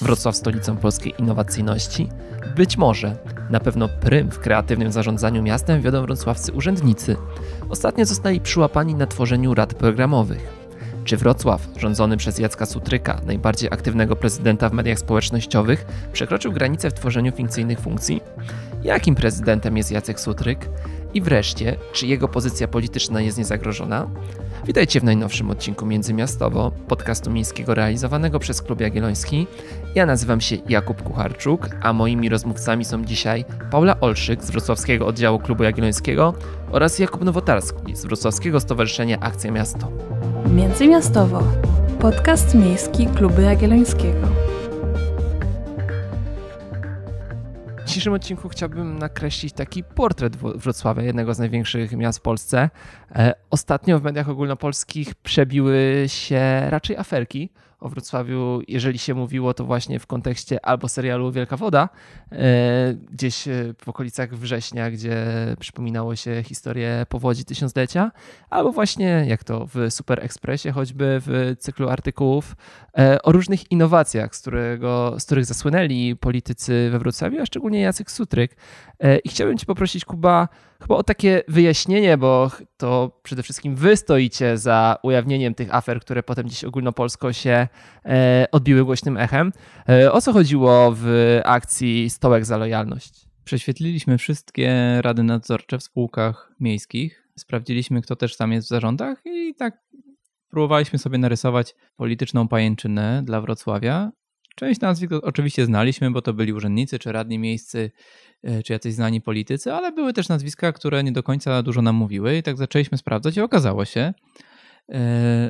[0.00, 2.08] Wrocław stolicą polskiej innowacyjności?
[2.56, 3.16] Być może.
[3.50, 7.16] Na pewno prym w kreatywnym zarządzaniu miastem wiodą wrocławscy urzędnicy.
[7.68, 10.60] Ostatnio zostali przyłapani na tworzeniu rad programowych.
[11.04, 16.94] Czy Wrocław, rządzony przez Jacka Sutryka, najbardziej aktywnego prezydenta w mediach społecznościowych, przekroczył granicę w
[16.94, 18.20] tworzeniu fikcyjnych funkcji?
[18.82, 20.68] Jakim prezydentem jest Jacek Sutryk?
[21.14, 24.06] I wreszcie, czy jego pozycja polityczna jest niezagrożona?
[24.66, 29.46] Witajcie w najnowszym odcinku Międzymiastowo, podcastu miejskiego realizowanego przez Klub Jagielloński.
[29.94, 35.38] Ja nazywam się Jakub Kucharczuk, a moimi rozmówcami są dzisiaj Paula Olszyk z Wrocławskiego Oddziału
[35.38, 36.34] Klubu Jagiellońskiego
[36.72, 39.90] oraz Jakub Nowotarski z Wrocławskiego Stowarzyszenia Akcja Miasto.
[40.54, 41.42] Międzymiastowo.
[42.00, 44.49] Podcast miejski Klubu Jagiellońskiego.
[47.90, 52.70] Dzisiejszym odcinku chciałbym nakreślić taki portret Wrocławia, jednego z największych miast w Polsce.
[53.14, 59.64] E, ostatnio w mediach ogólnopolskich przebiły się raczej aferki o Wrocławiu, jeżeli się mówiło, to
[59.64, 61.88] właśnie w kontekście albo serialu Wielka Woda,
[63.12, 65.16] gdzieś e, w okolicach września, gdzie
[65.60, 68.12] przypominało się historię powodzi tysiąclecia,
[68.50, 72.56] albo właśnie, jak to w Super Expressie, choćby w cyklu artykułów
[72.98, 78.10] e, o różnych innowacjach, z, którego, z których zasłynęli politycy we Wrocławiu, a szczególnie Jacek
[78.10, 78.56] Sutryk.
[79.24, 80.48] I chciałbym Cię poprosić, Kuba,
[80.80, 86.22] chyba o takie wyjaśnienie, bo to przede wszystkim wy stoicie za ujawnieniem tych afer, które
[86.22, 87.68] potem dziś ogólnopolsko się
[88.04, 89.52] e, odbiły głośnym echem.
[89.88, 93.28] E, o co chodziło w akcji Stołek za lojalność?
[93.44, 97.28] Prześwietliliśmy wszystkie rady nadzorcze w spółkach miejskich.
[97.36, 99.78] Sprawdziliśmy, kto też tam jest w zarządach i tak
[100.50, 104.12] próbowaliśmy sobie narysować polityczną pajęczynę dla Wrocławia.
[104.56, 107.90] Część nazwisk oczywiście znaliśmy, bo to byli urzędnicy czy radni miejscy
[108.42, 111.96] E, czy jacyś znani politycy, ale były też nazwiska, które nie do końca dużo nam
[111.96, 114.14] mówiły i tak zaczęliśmy sprawdzać i okazało się,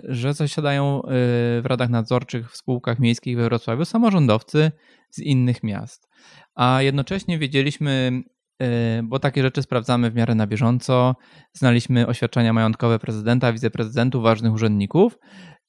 [0.05, 1.09] że zasiadają e,
[1.61, 4.73] w radach nadzorczych w spółkach miejskich we Wrocławiu samorządowcy
[5.11, 6.09] z innych miast.
[6.55, 8.23] A jednocześnie wiedzieliśmy,
[9.03, 11.17] bo takie rzeczy sprawdzamy w miarę na bieżąco,
[11.53, 15.19] znaliśmy oświadczenia majątkowe prezydenta, wiceprezydentów, ważnych urzędników,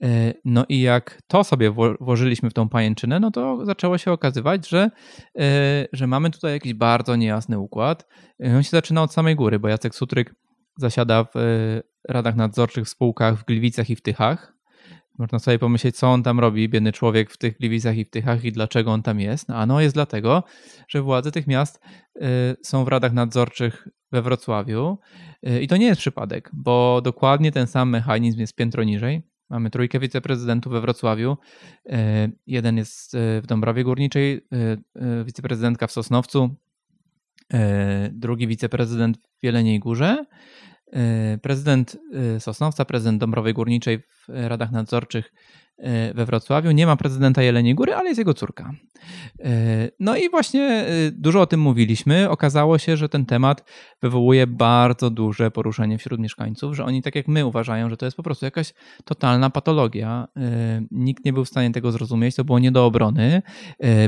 [0.04, 4.70] E, no i jak to sobie włożyliśmy w tą pajęczynę, no to zaczęło się okazywać,
[4.70, 4.92] że,
[5.40, 8.08] e, że mamy tutaj jakiś bardzo niejasny układ.
[8.44, 10.36] E, on się zaczyna od samej góry, bo Jacek Sutryk
[10.78, 11.30] zasiada w
[12.10, 14.54] radach nadzorczych w spółkach w Gliwicach i w Tychach.
[15.18, 18.44] Można sobie pomyśleć, co on tam robi, biedny człowiek w tych Gliwicach i w Tychach
[18.44, 19.48] i dlaczego on tam jest.
[19.48, 20.44] No, a no jest dlatego,
[20.88, 21.80] że władze tych miast
[22.64, 24.98] są w radach nadzorczych we Wrocławiu.
[25.62, 29.22] I to nie jest przypadek, bo dokładnie ten sam mechanizm jest piętro niżej.
[29.50, 31.38] Mamy trójkę wiceprezydentów we Wrocławiu.
[31.90, 34.48] E, jeden jest w Dąbrowie Górniczej,
[35.26, 36.56] wiceprezydentka w Sosnowcu,
[38.12, 40.26] drugi wiceprezydent w Jeleniej Górze,
[41.42, 41.98] prezydent
[42.40, 45.34] Sosnowca, prezydent Dąbrowej Górniczej w radach nadzorczych
[45.71, 45.71] E,
[46.16, 46.72] we Wrocławiu.
[46.72, 48.74] Nie ma prezydenta Jeleniej Góry, ale jest jego córka.
[49.40, 52.30] E, no i właśnie e, dużo o tym mówiliśmy.
[52.30, 53.64] Okazało się, że ten temat
[54.02, 58.18] wywołuje bardzo duże poruszenie wśród mieszkańców, że oni tak jak my uważają, że to jest
[58.18, 58.74] po prostu jakaś
[59.06, 60.28] totalna patologia.
[60.92, 63.42] Nikt nie był w stanie tego zrozumieć, to było nie do obrony.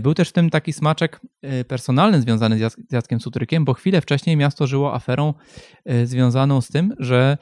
[0.01, 1.21] Był też w tym taki smaczek
[1.67, 5.33] personalny związany z Jackiem Sutrykiem, bo chwilę wcześniej miasto żyło aferą
[6.03, 7.37] związaną z tym, że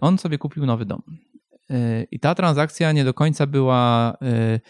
[0.00, 1.02] on sobie kupił nowy dom.
[1.70, 4.16] Y, I ta transakcja nie do końca była
[4.54, 4.60] y,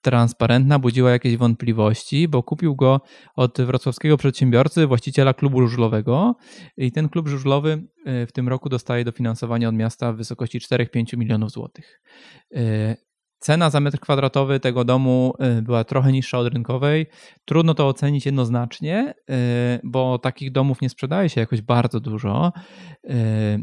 [0.00, 3.00] transparentna, budziła jakieś wątpliwości, bo kupił go
[3.36, 6.34] od wrocławskiego przedsiębiorcy, właściciela klubu żużlowego
[6.76, 7.84] i ten klub żużlowy
[8.22, 12.00] y, w tym roku dostaje dofinansowanie od miasta w wysokości 4-5 milionów złotych.
[13.38, 17.06] Cena za metr kwadratowy tego domu y, była trochę niższa od rynkowej.
[17.44, 19.34] Trudno to ocenić jednoznacznie, y,
[19.84, 22.52] bo takich domów nie sprzedaje się jakoś bardzo dużo.
[23.04, 23.10] Y,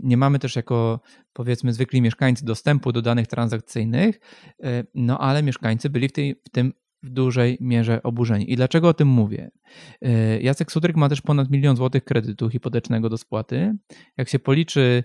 [0.03, 0.99] nie mamy też jako
[1.33, 4.19] powiedzmy zwykli mieszkańcy dostępu do danych transakcyjnych,
[4.95, 8.51] no ale mieszkańcy byli w, tej, w tym w dużej mierze oburzeni.
[8.51, 9.51] I dlaczego o tym mówię?
[10.41, 13.73] Jacek Sudryk ma też ponad milion złotych kredytu hipotecznego do spłaty.
[14.17, 15.03] Jak się policzy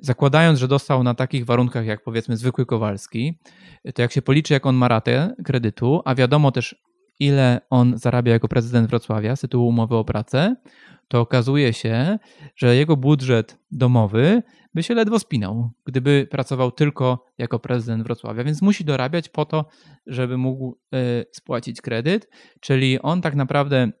[0.00, 3.38] zakładając, że dostał na takich warunkach jak powiedzmy zwykły Kowalski,
[3.94, 6.76] to jak się policzy, jak on ma ratę kredytu, a wiadomo też,
[7.18, 10.56] ile on zarabia jako prezydent Wrocławia z tytułu umowy o pracę,
[11.08, 12.18] to okazuje się,
[12.56, 14.42] że jego budżet domowy
[14.74, 19.64] by się ledwo spinał, gdyby pracował tylko jako prezydent Wrocławia, więc musi dorabiać po to,
[20.06, 20.98] żeby mógł yy,
[21.32, 22.28] spłacić kredyt,
[22.60, 23.92] czyli on tak naprawdę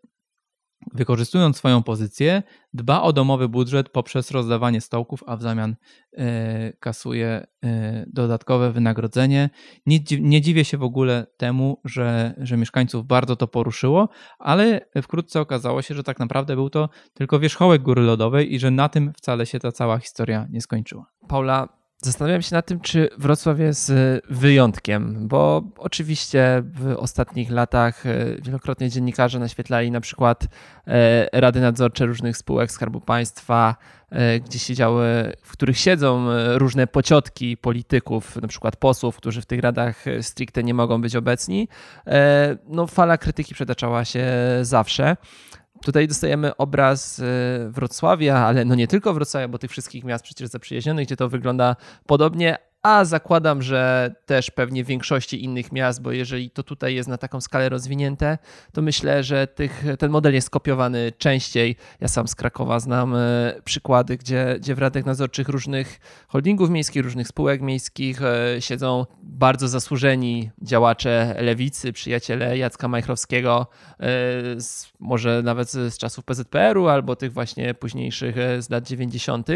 [0.94, 2.42] wykorzystując swoją pozycję,
[2.74, 5.76] dba o domowy budżet poprzez rozdawanie stołków, a w zamian
[6.12, 9.50] e, kasuje e, dodatkowe wynagrodzenie.
[9.86, 15.40] Nie, nie dziwię się w ogóle temu, że, że mieszkańców bardzo to poruszyło, ale wkrótce
[15.40, 19.12] okazało się, że tak naprawdę był to tylko wierzchołek góry lodowej i że na tym
[19.16, 21.06] wcale się ta cała historia nie skończyła.
[21.28, 28.06] Paula, Zastanawiam się nad tym, czy Wrocław jest y, wyjątkiem, bo oczywiście w ostatnich latach
[28.06, 30.46] y, wielokrotnie dziennikarze naświetlali na przykład
[30.86, 33.76] e, rady nadzorcze różnych spółek Skarbu Państwa,
[34.10, 39.46] e, gdzie siedziały, w których siedzą e, różne pociotki polityków, na przykład posłów, którzy w
[39.46, 41.68] tych radach stricte nie mogą być obecni.
[42.68, 44.28] No, fala krytyki przetaczała się
[44.62, 45.16] zawsze.
[45.84, 47.22] Tutaj dostajemy obraz y,
[47.68, 51.76] Wrocławia, ale no nie tylko Wrocławia, bo tych wszystkich miast przecież zaprzyjaźnionych, gdzie to wygląda
[52.06, 57.08] podobnie, a zakładam, że też pewnie w większości innych miast, bo jeżeli to tutaj jest
[57.08, 58.38] na taką skalę rozwinięte,
[58.72, 61.76] to myślę, że tych, ten model jest kopiowany częściej.
[62.00, 67.04] Ja sam z Krakowa znam e, przykłady, gdzie, gdzie w radach nadzorczych różnych holdingów miejskich,
[67.04, 74.06] różnych spółek miejskich e, siedzą bardzo zasłużeni działacze lewicy, przyjaciele Jacka Majchrowskiego, e,
[74.60, 79.48] z, może nawet z czasów PZPR-u albo tych właśnie późniejszych z lat 90.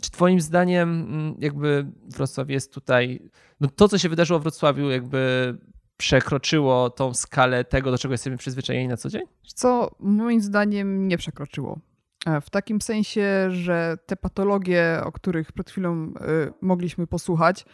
[0.00, 3.30] Czy Twoim zdaniem, mm, jakby Wrocław jest tutaj,
[3.60, 5.58] no to co się wydarzyło w Wrocławiu, jakby
[5.96, 9.22] przekroczyło tą skalę tego, do czego jesteśmy przyzwyczajeni na co dzień?
[9.54, 11.78] Co moim zdaniem nie przekroczyło.
[12.26, 16.12] E, w takim sensie, że te patologie, o których przed chwilą y,
[16.60, 17.64] mogliśmy posłuchać,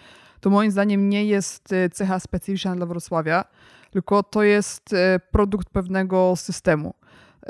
[0.40, 3.44] to moim zdaniem nie jest e, cecha specyficzna dla Wrocławia,
[3.90, 4.94] tylko to jest
[5.30, 6.94] produkt pewnego systemu.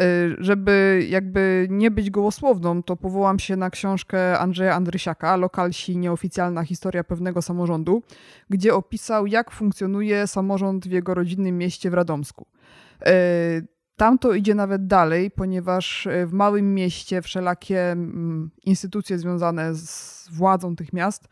[0.01, 6.63] Y, żeby jakby nie być gołosłowną, to powołam się na książkę Andrzeja Andrysiaka, Lokalsi nieoficjalna
[6.63, 8.03] historia pewnego samorządu,
[8.51, 12.47] gdzie opisał, jak funkcjonuje samorząd w jego rodzinnym mieście w Radomsku.
[13.01, 13.67] Y,
[13.97, 20.29] tam to idzie nawet dalej, ponieważ y, w małym mieście wszelakie mm, instytucje związane z
[20.33, 21.29] władzą tych miast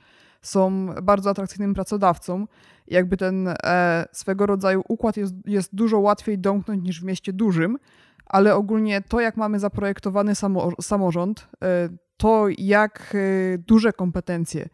[0.47, 2.47] są bardzo atrakcyjnym pracodawcą.
[2.87, 7.79] Jakby ten e, swego rodzaju układ jest, jest dużo łatwiej domknąć niż w mieście dużym,
[8.27, 14.69] ale ogólnie to, jak mamy zaprojektowany samo, samorząd, e, to jak e, duże kompetencje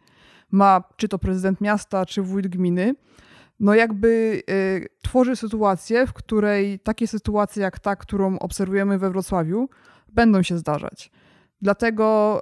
[0.51, 2.95] ma czy to prezydent miasta, czy wójt gminy,
[3.59, 4.53] no jakby e,
[5.01, 9.69] tworzy sytuację, w której takie sytuacje jak ta, którą obserwujemy we Wrocławiu,
[10.09, 11.11] będą się zdarzać.
[11.61, 12.41] Dlatego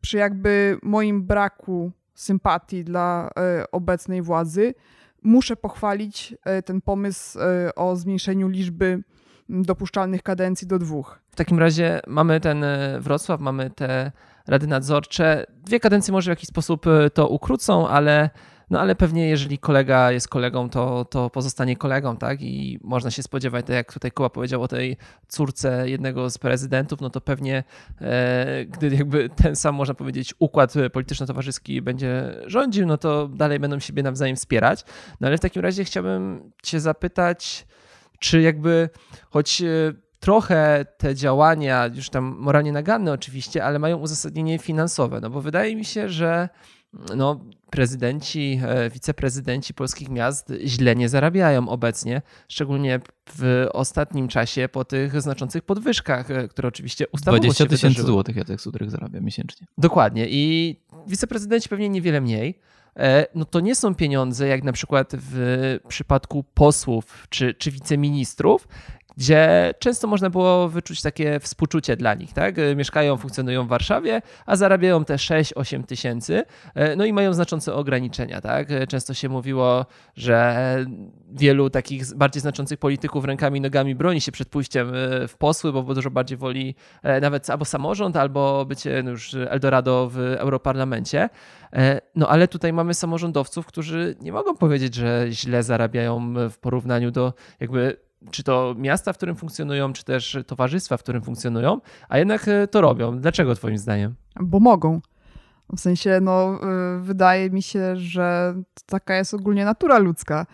[0.00, 3.30] przy jakby moim braku sympatii dla
[3.72, 4.74] obecnej władzy,
[5.22, 6.34] muszę pochwalić
[6.64, 7.38] ten pomysł
[7.76, 9.02] o zmniejszeniu liczby
[9.48, 11.18] dopuszczalnych kadencji do dwóch.
[11.30, 14.12] W takim razie mamy ten e, Wrocław, mamy te
[14.46, 15.46] rady nadzorcze.
[15.64, 18.30] Dwie kadencje może w jakiś sposób e, to ukrócą, ale,
[18.70, 22.42] no ale pewnie jeżeli kolega jest kolegą, to, to pozostanie kolegą, tak?
[22.42, 24.96] I można się spodziewać, tak jak tutaj Kuba powiedział o tej
[25.28, 27.64] córce jednego z prezydentów, no to pewnie
[28.00, 33.78] e, gdy jakby ten sam, można powiedzieć, układ polityczno-towarzyski będzie rządził, no to dalej będą
[33.78, 34.84] siebie nawzajem wspierać.
[35.20, 37.66] No ale w takim razie chciałbym cię zapytać,
[38.18, 38.88] czy jakby
[39.30, 39.66] choć e,
[40.20, 45.76] trochę te działania, już tam moralnie naganne oczywiście, ale mają uzasadnienie finansowe, no bo wydaje
[45.76, 46.48] mi się, że
[47.16, 53.00] no, prezydenci, e, wiceprezydenci polskich miast źle nie zarabiają obecnie, szczególnie
[53.30, 58.60] w ostatnim czasie po tych znaczących podwyżkach, e, które oczywiście ustawowo 20 tysięcy złotych Jacek
[58.60, 59.66] Sudrych zarabia miesięcznie.
[59.78, 60.76] Dokładnie i
[61.06, 62.58] wiceprezydenci pewnie niewiele mniej.
[62.98, 68.68] E, no to nie są pieniądze jak na przykład w przypadku posłów czy, czy wiceministrów,
[69.18, 72.32] gdzie często można było wyczuć takie współczucie dla nich.
[72.32, 72.54] Tak?
[72.76, 76.42] Mieszkają, funkcjonują w Warszawie, a zarabiają te 6-8 tysięcy,
[76.74, 78.40] e, no i mają znaczące ograniczenia.
[78.40, 78.68] Tak?
[78.88, 79.86] Często się mówiło,
[80.16, 80.58] że
[81.30, 84.92] wielu takich bardziej znaczących polityków rękami i nogami broni się przed pójściem
[85.28, 86.74] w posły, bo dużo bardziej woli
[87.20, 91.28] nawet albo samorząd, albo bycie no już Eldorado w Europarlamencie.
[92.14, 97.34] No ale tutaj mamy samorządowców, którzy nie mogą powiedzieć, że źle zarabiają w porównaniu do
[97.60, 102.48] jakby czy to miasta, w którym funkcjonują, czy też towarzystwa, w którym funkcjonują, a jednak
[102.48, 103.18] e, to robią.
[103.18, 104.14] Dlaczego Twoim zdaniem?
[104.40, 105.00] Bo mogą.
[105.76, 108.54] W sensie, no, e, wydaje mi się, że
[108.86, 110.46] taka jest ogólnie natura ludzka,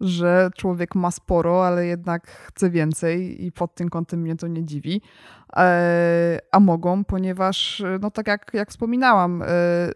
[0.00, 4.64] że człowiek ma sporo, ale jednak chce więcej i pod tym kątem mnie to nie
[4.64, 5.02] dziwi.
[5.56, 9.42] E, a mogą, ponieważ, no tak jak, jak wspominałam,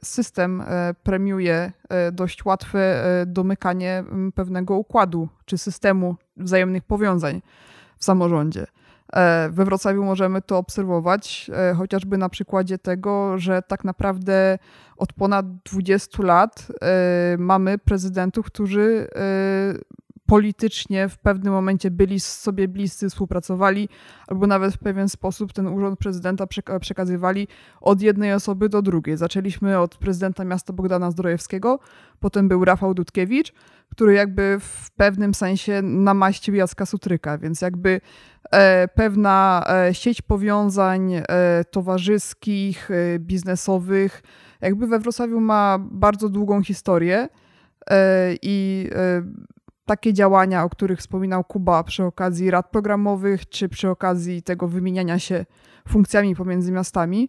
[0.03, 0.63] system
[1.03, 1.73] premiuje
[2.13, 7.43] dość łatwe domykanie pewnego układu czy systemu wzajemnych powiązań
[7.99, 8.67] w samorządzie.
[9.13, 14.59] E, we Wrocławiu możemy to obserwować, e, chociażby na przykładzie tego, że tak naprawdę
[14.97, 19.09] od ponad 20 lat e, mamy prezydentów, którzy
[20.27, 23.89] politycznie w pewnym momencie byli sobie bliscy, współpracowali,
[24.27, 26.47] albo nawet w pewien sposób ten urząd prezydenta
[26.81, 27.49] przekazywali
[27.81, 29.17] od jednej osoby do drugiej.
[29.17, 31.79] Zaczęliśmy od prezydenta miasta Bogdana Zdrojewskiego,
[32.21, 33.53] potem był Rafał Dudkiewicz,
[33.91, 38.01] który jakby w pewnym sensie namaścił Jacka Sutryka, więc jakby
[38.51, 41.23] e, pewna e, sieć powiązań e,
[41.71, 42.89] towarzyskich,
[43.19, 44.23] biznesowych,
[44.61, 47.29] jakby we Wrocławiu ma bardzo długą historię
[48.43, 48.91] i
[49.85, 55.19] takie działania, o których wspominał Kuba przy okazji rad programowych, czy przy okazji tego wymieniania
[55.19, 55.47] się
[55.89, 57.29] funkcjami pomiędzy miastami,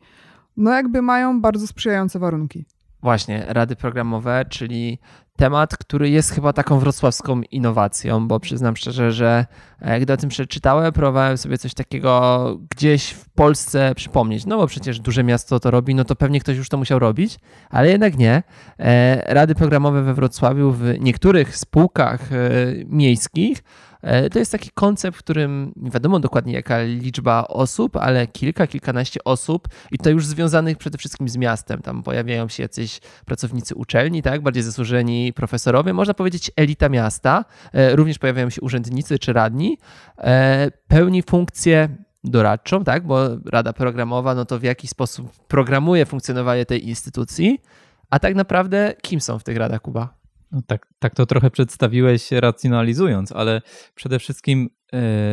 [0.58, 2.66] no jakby mają bardzo sprzyjające warunki.
[3.02, 5.00] Właśnie, rady programowe, czyli
[5.36, 9.46] temat, który jest chyba taką wrocławską innowacją, bo przyznam szczerze, że
[9.80, 14.46] e, gdy o tym przeczytałem, próbowałem sobie coś takiego gdzieś w Polsce przypomnieć.
[14.46, 17.40] No bo przecież duże miasto to robi, no to pewnie ktoś już to musiał robić,
[17.70, 18.44] ale jednak nie.
[18.80, 22.36] E, rady programowe we Wrocławiu w niektórych spółkach e,
[22.86, 23.64] miejskich
[24.32, 29.24] to jest taki koncept, w którym nie wiadomo dokładnie jaka liczba osób, ale kilka, kilkanaście
[29.24, 31.82] osób i to już związanych przede wszystkim z miastem.
[31.82, 37.46] Tam pojawiają się jacyś pracownicy uczelni, tak, bardziej zasłużeni profesorowie, można powiedzieć elita miasta.
[37.74, 39.78] E, również pojawiają się urzędnicy czy radni.
[40.18, 41.90] E, pełni funkcję
[42.24, 47.62] doradczą, tak, bo rada programowa, no to w jaki sposób programuje funkcjonowanie tej instytucji,
[48.10, 50.25] a tak naprawdę kim są w tych radach, Kuba?
[50.56, 53.62] No tak, tak to trochę przedstawiłeś racjonalizując, ale
[53.96, 54.70] przede wszystkim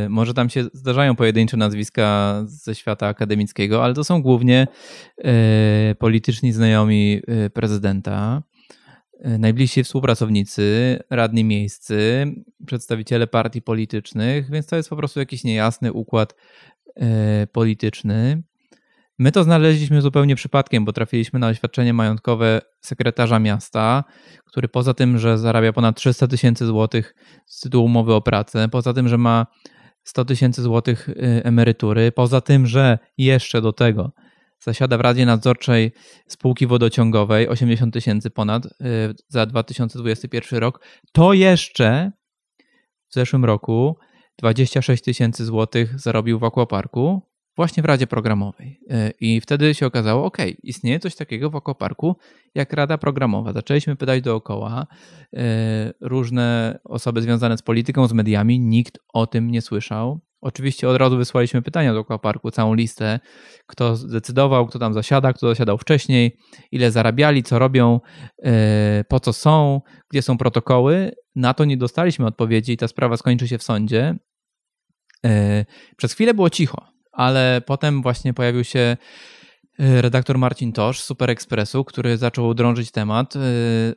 [0.06, 4.66] y, może tam się zdarzają pojedyncze nazwiska ze świata akademickiego, ale to są głównie
[5.18, 8.42] y, polityczni znajomi e, prezydenta,
[9.38, 12.26] najbliżsi współpracownicy, radni miejscy,
[12.66, 16.34] przedstawiciele partii politycznych, więc to jest po prostu jakiś niejasny układ
[17.52, 18.42] polityczny.
[19.22, 24.04] My to znaleźliśmy zupełnie przypadkiem, bo trafiliśmy na oświadczenie majątkowe sekretarza miasta,
[24.46, 27.14] który poza tym, że zarabia ponad 300 tysięcy złotych
[27.46, 29.46] z tytułu umowy o pracę, poza tym, że ma
[30.04, 31.14] 100 tysięcy złotych y,
[31.44, 34.12] emerytury, poza tym, że jeszcze do tego
[34.60, 35.92] zasiada w Radzie Nadzorczej
[36.26, 38.70] spółki wodociągowej 80 tysięcy ponad y,
[39.28, 42.12] za 2021 rok, to jeszcze
[43.08, 43.96] w zeszłym roku
[44.38, 48.80] 26 tysięcy złotych zarobił w Aquaparku, właśnie w Radzie Programowej.
[48.90, 52.16] E, I wtedy się okazało, ok, istnieje coś takiego w Okoparku
[52.54, 53.52] jak Rada Programowa.
[53.52, 54.86] Zaczęliśmy pytać dookoła
[55.36, 60.20] e, różne osoby związane z polityką, z mediami, nikt o tym nie słyszał.
[60.40, 63.20] Oczywiście od razu wysłaliśmy pytania do Okoparku, całą listę,
[63.66, 66.36] kto zdecydował, kto tam zasiada, kto zasiadał wcześniej,
[66.72, 68.00] ile zarabiali, co robią,
[68.42, 69.80] e, po co są,
[70.10, 71.12] gdzie są protokoły.
[71.34, 74.14] Na to nie dostaliśmy odpowiedzi i ta sprawa skończy się w sądzie.
[75.96, 78.96] Przez chwilę było cicho ale potem właśnie pojawił się
[79.80, 83.40] y, redaktor Marcin Tosz Super Expressu, który zaczął drążyć temat, y,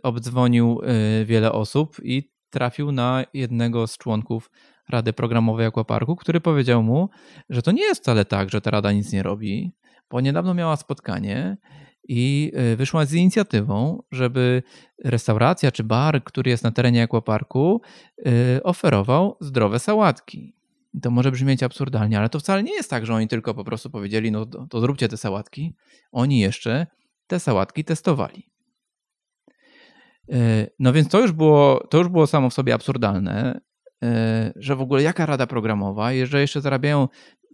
[0.03, 0.81] obdzwonił
[1.21, 4.51] y, wiele osób i trafił na jednego z członków
[4.89, 7.09] Rady Programowej Aquaparku, który powiedział mu,
[7.49, 9.71] że to nie jest wcale tak, że ta rada nic nie robi,
[10.11, 11.57] bo niedawno miała spotkanie
[12.07, 14.63] i wyszła z inicjatywą, żeby
[15.03, 17.81] restauracja czy bar, który jest na terenie Aquaparku,
[18.63, 20.54] oferował zdrowe sałatki
[21.01, 23.89] to może brzmieć absurdalnie, ale to wcale nie jest tak, że oni tylko po prostu
[23.89, 25.75] powiedzieli, no to, to zróbcie te sałatki.
[26.11, 26.87] Oni jeszcze
[27.27, 28.49] te sałatki testowali.
[30.31, 33.61] E, no więc to już było, to już było samo w sobie absurdalne,
[34.03, 37.07] e, że w ogóle jaka rada programowa, jeżeli jeszcze zarabiają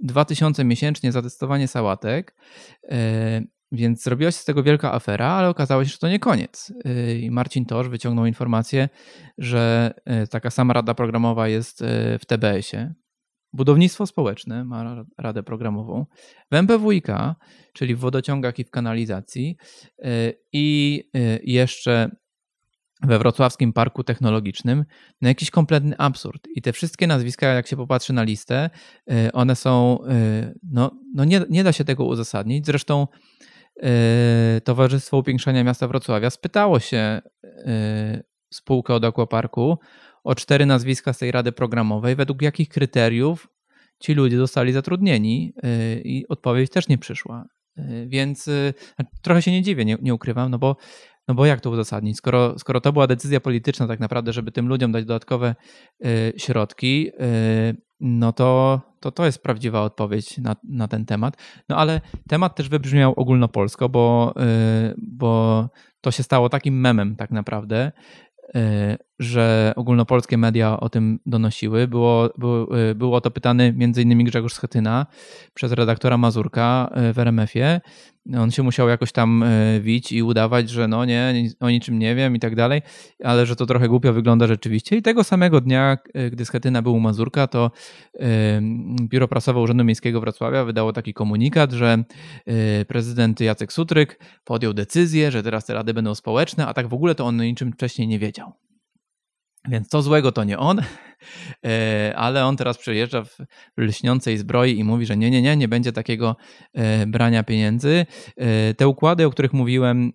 [0.04, 2.36] 2000 miesięcznie za testowanie sałatek,
[2.84, 6.74] e, więc zrobiła się z tego wielka afera, ale okazało się, że to nie koniec.
[7.20, 8.90] I Marcin Tosz wyciągnął informację,
[9.38, 9.94] że
[10.30, 11.84] taka sama rada programowa jest
[12.20, 12.94] w TBS-ie,
[13.54, 16.06] Budownictwo społeczne ma radę programową.
[16.52, 17.08] W MPWiK,
[17.74, 19.58] czyli w wodociągach i w kanalizacji
[20.00, 22.10] y, i y, jeszcze
[23.04, 24.86] we Wrocławskim Parku Technologicznym,
[25.22, 26.48] no jakiś kompletny absurd.
[26.56, 28.70] I te wszystkie nazwiska, jak się popatrzy na listę,
[29.12, 30.00] y, one są,
[30.64, 32.66] no, no nie, nie da się tego uzasadnić.
[32.66, 33.08] Zresztą
[34.64, 37.22] Towarzystwo Upiększania Miasta Wrocławia spytało się
[38.54, 39.78] spółkę od Aquaparku,
[40.24, 43.48] o cztery nazwiska z tej rady programowej, według jakich kryteriów
[44.02, 47.46] ci ludzie zostali zatrudnieni y, i odpowiedź też nie przyszła.
[47.78, 48.74] Y, więc y,
[49.22, 50.76] trochę się nie dziwię, nie, nie ukrywam, no bo,
[51.28, 52.18] no bo jak to uzasadnić?
[52.18, 55.56] Skoro, skoro to była decyzja polityczna, tak naprawdę, żeby tym ludziom dać dodatkowe
[56.38, 57.12] środki,
[58.00, 61.38] no to, to to jest prawdziwa odpowiedź na, na ten temat.
[61.70, 64.34] No ale temat też wybrzmiał ogólnopolsko, bo,
[64.98, 65.70] bo
[66.02, 67.92] to się stało takim memem tak naprawdę,
[69.22, 71.88] że ogólnopolskie media o tym donosiły.
[71.88, 72.30] Było,
[72.92, 74.24] y, było to pytany m.in.
[74.24, 75.06] Grzegorz Schetyna
[75.54, 77.82] przez redaktora Mazurka y, w RMF-ie.
[78.38, 79.44] On się musiał jakoś tam
[79.82, 82.82] wić i udawać, że no nie, o niczym nie wiem i tak dalej,
[83.24, 84.98] ale że to trochę głupio wygląda rzeczywiście.
[84.98, 85.98] I tego samego dnia,
[86.32, 87.72] gdy Schetyna był u Mazurka, to
[89.02, 92.04] Biuro Prasowe Urzędu Miejskiego Wrocławia wydało taki komunikat, że
[92.88, 97.16] prezydent Jacek Sutryk podjął decyzję, że teraz te rady będą społeczne, a tak w ogóle
[97.16, 98.54] to on niczym wcześniej nie wiedział.
[99.68, 100.82] Więc co złego to nie on,
[101.66, 103.38] E, ale on teraz przyjeżdża w
[103.78, 106.36] lśniącej zbroi i mówi, że nie, nie, nie, nie będzie takiego
[106.74, 108.06] e, brania pieniędzy.
[108.38, 110.12] E, te układy, o których mówiłem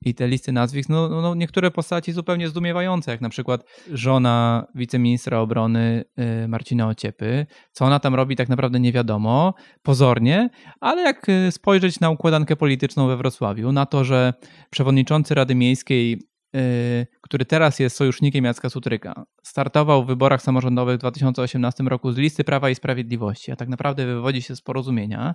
[0.00, 4.66] i te listy nazwisk, no, no, no niektóre postaci zupełnie zdumiewające, jak na przykład żona
[4.74, 6.04] wiceministra obrony
[6.48, 7.46] Marcina Ociepy.
[7.72, 10.50] Co ona tam robi tak naprawdę nie wiadomo, pozornie,
[10.80, 14.34] ale jak spojrzeć na układankę polityczną we Wrocławiu, na to, że
[14.70, 16.18] przewodniczący Rady Miejskiej
[17.20, 22.44] który teraz jest sojusznikiem Jacka Sutryka, startował w wyborach samorządowych w 2018 roku z listy
[22.44, 25.34] Prawa i Sprawiedliwości, a tak naprawdę wywodzi się z porozumienia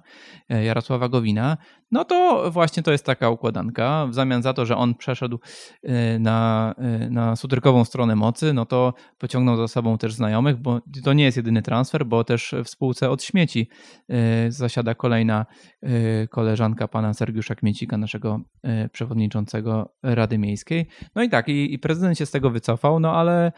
[0.54, 1.58] y, Jarosława Gowina,
[1.92, 4.08] no to właśnie to jest taka układanka.
[4.08, 5.40] W zamian za to, że on przeszedł
[5.84, 5.90] y,
[6.20, 6.76] na,
[7.10, 11.38] na Sutrykową stronę mocy, no to pociągnął za sobą też znajomych, bo to nie jest
[11.38, 13.70] jedyny transfer, bo też w spółce od śmieci
[14.50, 15.46] zasiada kolejna
[16.30, 18.40] koleżanka pana Sergiusza Kmiecika, naszego
[18.92, 20.88] przewodniczącego Rady Miejskiej.
[21.16, 23.52] No i tak, i, i prezydent się z tego wycofał, no ale,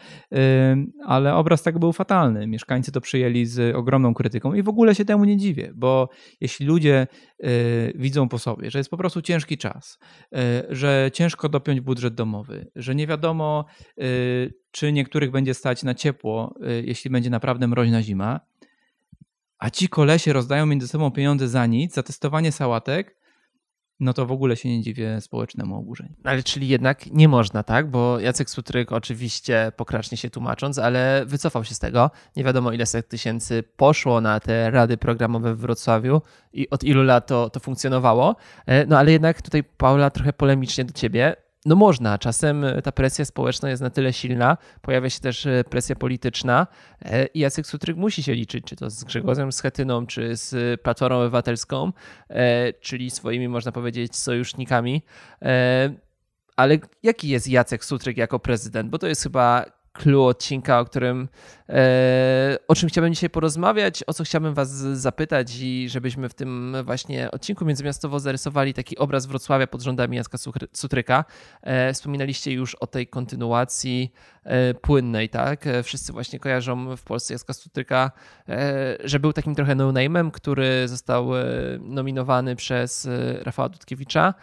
[1.06, 2.46] ale obraz tego był fatalny.
[2.46, 6.08] Mieszkańcy to przyjęli z ogromną krytyką i w ogóle się temu nie dziwię, bo
[6.40, 7.06] jeśli ludzie
[7.38, 7.48] yy,
[7.94, 9.98] widzą po sobie, że jest po prostu ciężki czas,
[10.32, 10.38] yy,
[10.70, 13.64] że ciężko dopiąć budżet domowy, że nie wiadomo,
[14.02, 18.40] y, czy niektórych będzie stać na ciepło, y, jeśli będzie naprawdę mroźna zima,
[19.58, 23.16] a ci kolesie rozdają między sobą pieniądze za nic, za testowanie sałatek,
[24.04, 26.14] no to w ogóle się nie dziwię społecznemu oburzeniu.
[26.24, 27.90] Ale czyli jednak nie można, tak?
[27.90, 32.10] Bo Jacek Sutryk oczywiście pokracznie się tłumacząc, ale wycofał się z tego.
[32.36, 37.02] Nie wiadomo ile set tysięcy poszło na te rady programowe w Wrocławiu i od ilu
[37.02, 38.36] lat to, to funkcjonowało.
[38.66, 43.24] E, no ale jednak tutaj Paula trochę polemicznie do ciebie no można, czasem ta presja
[43.24, 46.66] społeczna jest na tyle silna, pojawia się też e, presja polityczna
[47.02, 51.18] e, i Jacek Sutryk musi się liczyć, czy to z Grzegorzem Schetyną, czy z Platformą
[51.18, 51.92] Obywatelską,
[52.28, 55.02] e, czyli swoimi, można powiedzieć, sojusznikami.
[56.56, 58.90] Ale jaki jest Jacek Sutryk jako prezydent?
[58.90, 61.28] Bo to jest chyba clue odcinka, o którym
[61.68, 66.76] e, o czym chciałbym dzisiaj porozmawiać, o co chciałbym was zapytać i żebyśmy w tym
[66.84, 70.38] właśnie odcinku międzymiastowo zarysowali taki obraz Wrocławia pod rządami Jacka
[70.72, 71.24] Sutryka.
[71.62, 74.12] E, wspominaliście już o tej kontynuacji
[74.44, 75.64] e, płynnej, tak?
[75.82, 78.10] Wszyscy właśnie kojarzą w Polsce Jacka Sutryka,
[79.04, 81.30] że był takim trochę no-name'em, który został
[81.80, 83.08] nominowany przez
[83.42, 84.34] Rafała Dudkiewicza.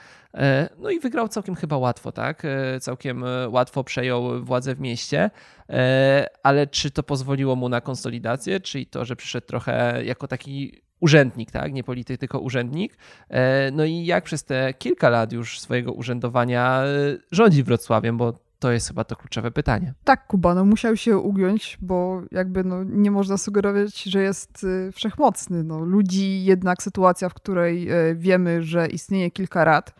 [0.77, 2.43] No i wygrał całkiem chyba łatwo, tak?
[2.81, 5.29] Całkiem łatwo przejął władzę w mieście.
[5.71, 10.81] E, ale czy to pozwoliło mu na konsolidację, czyli to, że przyszedł trochę jako taki
[10.99, 11.73] urzędnik, tak?
[11.73, 12.97] Nie polityk, tylko urzędnik.
[13.29, 16.87] E, no i jak przez te kilka lat już swojego urzędowania e,
[17.31, 19.93] rządzi Wrocławiem, bo to jest chyba to kluczowe pytanie.
[20.03, 25.63] Tak, Kuba, no musiał się ugiąć, bo jakby no, nie można sugerować, że jest wszechmocny.
[25.63, 29.95] No, ludzi jednak sytuacja, w której wiemy, że istnieje kilka rad,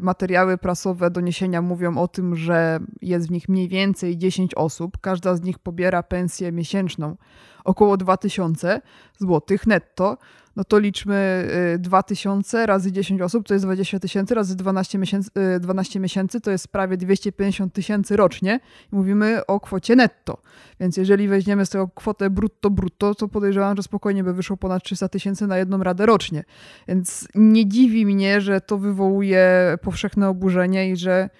[0.00, 4.98] materiały prasowe, doniesienia mówią o tym, że jest w nich mniej więcej 10 osób.
[5.00, 7.16] Każda z nich pobiera pensję miesięczną
[7.64, 8.80] około 2000
[9.18, 10.16] zł netto
[10.56, 15.30] no to liczmy 2000 y, razy 10 osób, to jest 20 tysięcy, razy 12 miesięcy,
[15.60, 18.60] 12 miesięcy to jest prawie 250 tysięcy rocznie.
[18.92, 20.42] Mówimy o kwocie netto.
[20.80, 24.82] Więc jeżeli weźmiemy z tego kwotę brutto brutto, to podejrzewam, że spokojnie by wyszło ponad
[24.82, 26.44] 300 tysięcy na jedną radę rocznie.
[26.88, 31.30] Więc nie dziwi mnie, że to wywołuje powszechne oburzenie i że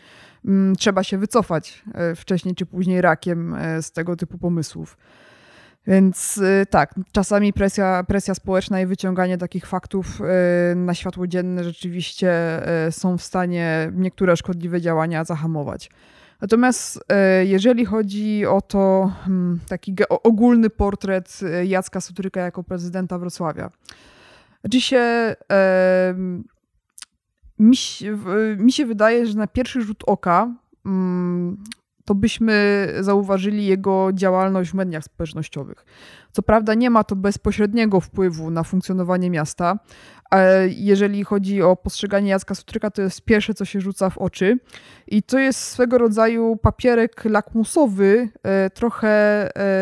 [0.44, 4.96] mm, trzeba się wycofać y, wcześniej czy później rakiem y, z tego typu pomysłów.
[5.86, 10.20] Więc y, tak, czasami presja, presja społeczna i wyciąganie takich faktów
[10.72, 15.90] y, na światło dzienne rzeczywiście y, są w stanie niektóre szkodliwe działania zahamować.
[16.40, 17.04] Natomiast
[17.44, 23.70] jeżeli chodzi o to hmm, taki ogólny portret Jacka Sutryka jako prezydenta Wrocławia,
[24.64, 25.36] oczywiście
[27.58, 27.76] mi,
[28.56, 30.54] mi się wydaje, że na pierwszy rzut oka
[30.86, 31.64] mm,
[32.04, 35.84] to byśmy zauważyli jego działalność w mediach społecznościowych.
[36.32, 39.78] Co prawda nie ma to bezpośredniego wpływu na funkcjonowanie miasta,
[40.30, 44.58] ale jeżeli chodzi o postrzeganie Jacka Sutryka, to jest pierwsze, co się rzuca w oczy.
[45.06, 49.72] I to jest swego rodzaju papierek lakmusowy, e, trochę e,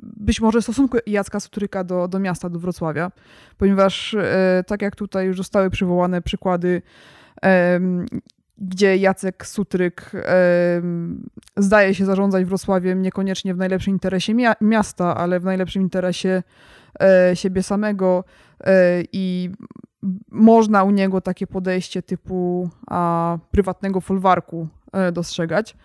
[0.00, 3.10] być może stosunku Jacka Sutryka do, do miasta, do Wrocławia,
[3.58, 6.82] ponieważ e, tak jak tutaj już zostały przywołane przykłady
[8.58, 10.12] gdzie Jacek Sutryk
[11.56, 16.42] zdaje się zarządzać Wrocławiem niekoniecznie w najlepszym interesie miasta, ale w najlepszym interesie
[17.00, 18.24] e, siebie samego
[18.60, 19.50] e, i
[20.30, 25.76] można u niego takie podejście typu a, prywatnego folwarku e, dostrzegać.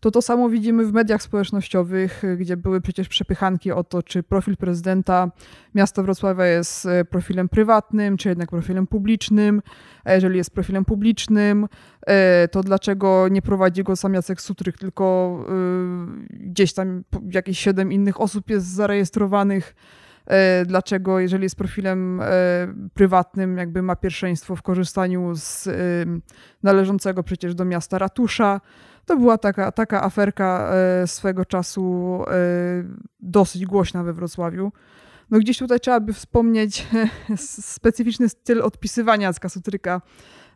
[0.00, 4.56] To to samo widzimy w mediach społecznościowych, gdzie były przecież przepychanki o to, czy profil
[4.56, 5.30] prezydenta
[5.74, 9.62] miasta Wrocławia jest e, profilem prywatnym, czy jednak profilem publicznym.
[10.04, 11.68] A jeżeli jest profilem publicznym,
[12.06, 15.52] e, to dlaczego nie prowadzi go sam Jacek Sutryk, tylko e,
[16.30, 19.74] gdzieś tam jakieś siedem innych osób jest zarejestrowanych?
[20.66, 22.22] Dlaczego, jeżeli jest profilem
[22.94, 25.68] prywatnym, jakby ma pierwszeństwo w korzystaniu z
[26.62, 28.60] należącego przecież do miasta ratusza?
[29.10, 30.72] To była taka, taka aferka
[31.06, 32.18] swego czasu
[33.20, 34.72] dosyć głośna we Wrocławiu.
[35.30, 36.86] No gdzieś tutaj trzeba by wspomnieć
[37.76, 40.00] specyficzny styl odpisywania Jacka Sutryka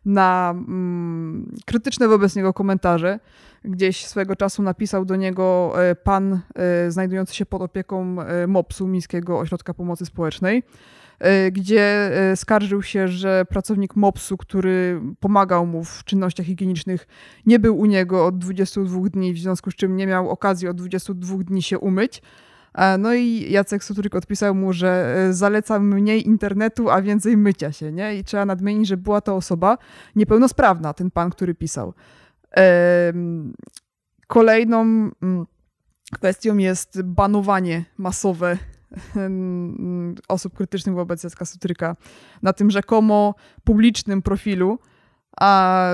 [0.05, 3.19] na mm, krytyczne wobec niego komentarze.
[3.63, 8.87] Gdzieś swego czasu napisał do niego e, pan e, znajdujący się pod opieką e, MOPS-u,
[8.87, 10.63] Miejskiego Ośrodka Pomocy Społecznej,
[11.51, 17.07] gdzie skarżył się, że pracownik MOPS-u, który pomagał mu w czynnościach higienicznych,
[17.45, 20.77] nie był u niego od 22 dni, w związku z czym nie miał okazji od
[20.77, 22.21] 22 dni się umyć.
[22.99, 27.91] No i Jacek Sutryk odpisał mu, że e, zalecam mniej internetu, a więcej mycia się,
[27.91, 28.15] nie?
[28.15, 29.77] I trzeba nadmienić, że była to osoba
[30.15, 31.93] niepełnosprawna, ten pan, który pisał.
[34.27, 35.45] Kolejną mm,
[36.13, 38.57] kwestią jest banowanie masowe
[40.27, 41.95] osób krytycznych wobec Jacka Sutryka
[42.41, 44.79] na tym rzekomo publicznym profilu,
[45.39, 45.89] a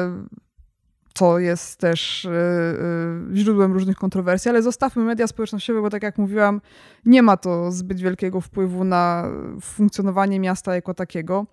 [1.14, 6.18] co jest też e, e, źródłem różnych kontrowersji, ale zostawmy media społecznościowe, bo tak jak
[6.18, 6.62] mówiłam,
[7.06, 9.28] nie ma to zbyt wielkiego wpływu na
[9.62, 11.46] funkcjonowanie miasta jako takiego.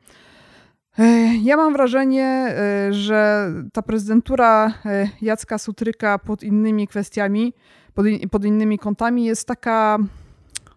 [0.98, 2.54] E, ja mam wrażenie,
[2.90, 4.72] że ta prezydentura
[5.22, 7.54] Jacka Sutryka pod innymi kwestiami,
[7.94, 9.98] pod, in, pod innymi kątami jest taka,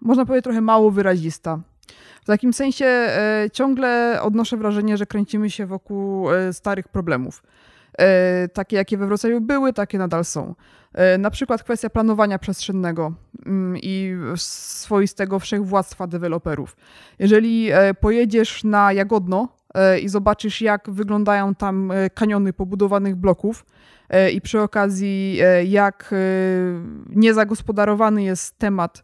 [0.02, 1.60] można powiedzieć, trochę mało wyrazista.
[2.22, 3.10] W takim sensie
[3.54, 7.44] ciągle odnoszę wrażenie, że kręcimy się wokół starych problemów.
[7.98, 10.56] E, takie jakie we Wrocławiu były, takie nadal są.
[10.94, 13.14] E, na przykład kwestia planowania przestrzennego
[13.46, 16.78] mm, i swoistego wszechwładztwa deweloperów.
[17.20, 19.48] Jeżeli e, pojedziesz na Jagodno
[20.02, 23.66] i zobaczysz, jak wyglądają tam kaniony pobudowanych bloków,
[24.34, 26.16] i przy okazji, jak
[27.10, 29.04] niezagospodarowany jest temat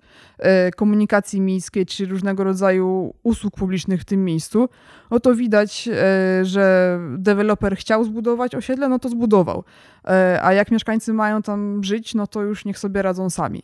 [0.75, 4.69] komunikacji miejskiej czy różnego rodzaju usług publicznych w tym miejscu,
[5.11, 9.63] no to widać, e, że deweloper chciał zbudować osiedle, no to zbudował.
[10.07, 13.63] E, a jak mieszkańcy mają tam żyć, no to już niech sobie radzą sami.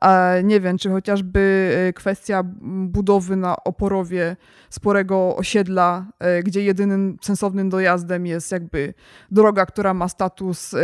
[0.00, 2.42] A nie wiem, czy chociażby e, kwestia
[2.86, 4.36] budowy na oporowie
[4.70, 6.06] sporego osiedla,
[6.44, 8.94] gdzie jedynym sensownym dojazdem jest jakby
[9.30, 10.74] droga, która ma status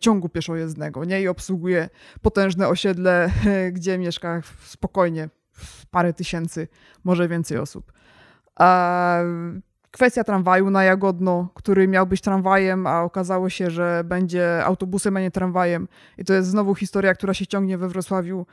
[0.00, 1.22] ciągu pieszojezdnego, nie?
[1.22, 1.88] I obsługuje
[2.22, 3.30] potężne osiedle,
[3.76, 5.28] gdzie mieszka spokojnie
[5.90, 6.68] parę tysięcy,
[7.04, 7.92] może więcej osób.
[8.56, 9.18] A
[9.90, 15.20] kwestia tramwaju na Jagodno, który miał być tramwajem, a okazało się, że będzie autobusem, a
[15.20, 15.88] nie tramwajem.
[16.18, 18.46] I to jest znowu historia, która się ciągnie we Wrocławiu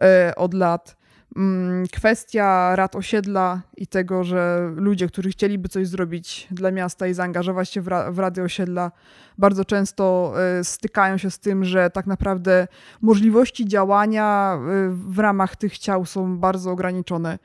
[0.00, 0.96] e, od lat.
[1.36, 7.14] Mm, kwestia rad osiedla i tego, że ludzie, którzy chcieliby coś zrobić dla miasta i
[7.14, 8.92] zaangażować się w, ra w rady osiedla,
[9.38, 12.68] bardzo często e, stykają się z tym, że tak naprawdę
[13.00, 14.58] możliwości działania e,
[14.90, 17.38] w ramach tych ciał są bardzo ograniczone.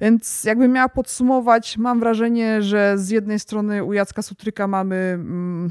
[0.00, 5.70] Więc jakbym miała podsumować, mam wrażenie, że z jednej strony u Jacka Sutryka mamy mm,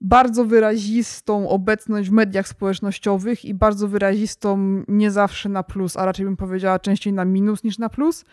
[0.00, 6.24] bardzo wyrazistą obecność w mediach społecznościowych i bardzo wyrazistą nie zawsze na plus, a raczej
[6.24, 8.24] bym powiedziała częściej na minus niż na plus.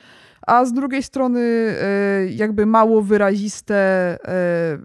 [0.48, 4.78] A z drugiej strony e, jakby mało wyraziste e,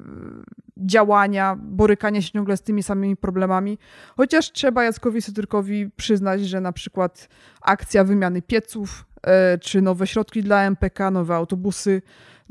[0.77, 3.79] działania, borykanie się ciągle z tymi samymi problemami.
[4.17, 7.29] Chociaż trzeba Jackowi Sutrykowi przyznać, że na przykład
[7.63, 12.03] akcja wymiany pieców E, czy nowe środki dla MPK, nowe autobusy.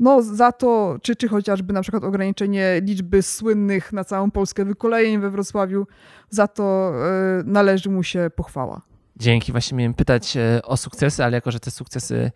[0.02, 5.20] No za to, czy, czy chociażby na przykład ograniczenie liczby słynnych na całą Polskę wykolejeń
[5.20, 5.86] we Wrocławiu,
[6.30, 8.82] za to e, należy mu się pochwała.
[9.16, 9.52] Dzięki.
[9.52, 12.30] Właśnie miałem pytać e, o sukcesy, ale jako, że te sukcesy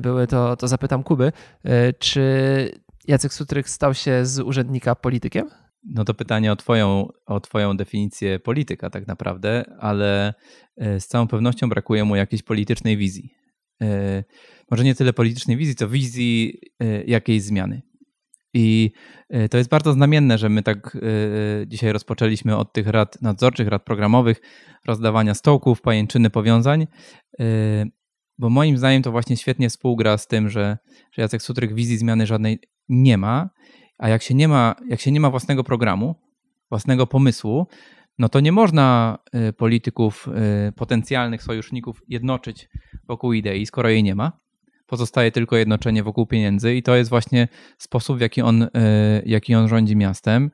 [0.00, 1.32] były, to, to zapytam Kuby.
[1.98, 2.22] Czy
[3.08, 5.50] Jacek Sutryk stał się z urzędnika politykiem?
[5.84, 10.34] No to pytanie o twoją, o twoją definicję polityka tak naprawdę, ale
[10.76, 13.41] z całą pewnością brakuje mu jakiejś politycznej wizji.
[13.82, 14.24] E,
[14.70, 17.82] może nie tyle politycznej wizji, co wizji e, jakiejś zmiany.
[18.54, 18.92] I
[19.28, 20.98] e, to jest bardzo znamienne, że my tak
[21.66, 24.40] dzisiaj rozpoczęliśmy od tych rad nadzorczych, rad programowych,
[24.86, 26.86] rozdawania stołków, pajęczyny, powiązań,
[28.38, 30.78] bo moim zdaniem to właśnie świetnie współgra z tym, że,
[31.12, 33.50] że Jacek Sutryk wizji zmiany żadnej nie ma,
[33.98, 36.14] a jak się nie ma, jak się nie ma własnego programu,
[36.70, 37.66] własnego pomysłu,
[38.18, 40.28] no to nie można y, polityków,
[40.68, 42.68] y, potencjalnych sojuszników jednoczyć
[43.08, 44.32] wokół idei, skoro jej nie ma.
[44.86, 47.48] Pozostaje tylko jednoczenie wokół pieniędzy, i to jest właśnie
[47.78, 48.68] sposób, w jaki on, y,
[49.26, 50.50] jaki on rządzi miastem.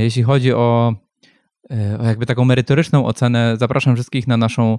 [0.00, 0.94] Jeśli chodzi o o
[2.04, 4.78] jakby taką merytoryczną ocenę, zapraszam wszystkich na naszą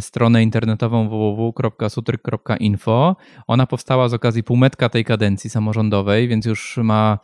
[0.00, 3.16] stronę internetową www.sutryk.info.
[3.46, 7.18] Ona powstała z okazji półmetka tej kadencji samorządowej, więc już ma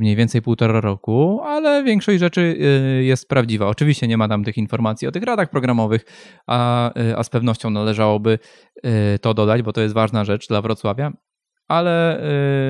[0.00, 2.58] mniej więcej półtora roku, ale większość rzeczy
[3.02, 3.66] jest prawdziwa.
[3.66, 6.04] Oczywiście nie ma tam tych informacji o tych radach programowych,
[6.46, 8.38] a, a z pewnością należałoby
[9.20, 11.12] to dodać, bo to jest ważna rzecz dla Wrocławia
[11.68, 12.20] ale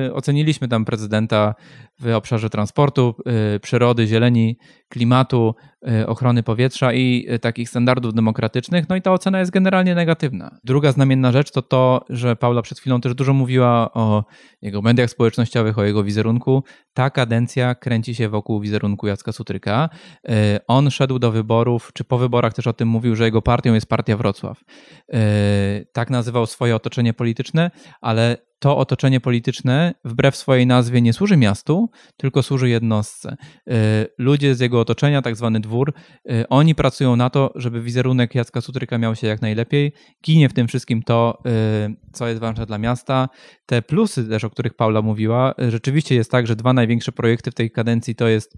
[0.07, 1.55] y, oceniliśmy tam prezydenta
[1.99, 3.15] w obszarze transportu,
[3.55, 4.57] y, przyrody, zieleni,
[4.89, 5.55] klimatu,
[6.01, 8.89] y, ochrony powietrza i takich standardów demokratycznych.
[8.89, 10.57] No i ta ocena jest generalnie negatywna.
[10.63, 14.23] Druga znamienna rzecz to to, że Paula przed chwilą też dużo mówiła o
[14.61, 16.63] jego mediach społecznościowych, o jego wizerunku.
[16.93, 19.89] Ta kadencja kręci się wokół wizerunku Jacka Sutryka.
[20.67, 23.89] On szedł do wyborów, czy po wyborach też o tym mówił, że jego partią jest
[23.89, 24.61] Partia Wrocław.
[25.93, 31.84] Tak nazywał swoje otoczenie polityczne, ale to otoczenie polityczne, wbrew swojej nazwie, nie służy miastu,
[32.17, 33.35] tylko służy jednostce.
[33.69, 33.73] Y,
[34.17, 35.93] ludzie z jego otoczenia, tak zwany dwór,
[36.31, 39.93] y, oni pracują na to, żeby wizerunek Jacka Sutryka miał się jak najlepiej.
[40.25, 43.29] Ginie w tym wszystkim to, y, co jest ważne dla miasta.
[43.65, 47.53] Te plusy też, o których Paula mówiła, rzeczywiście jest tak, że dwa największe projekty w
[47.53, 48.57] tej kadencji to, jest,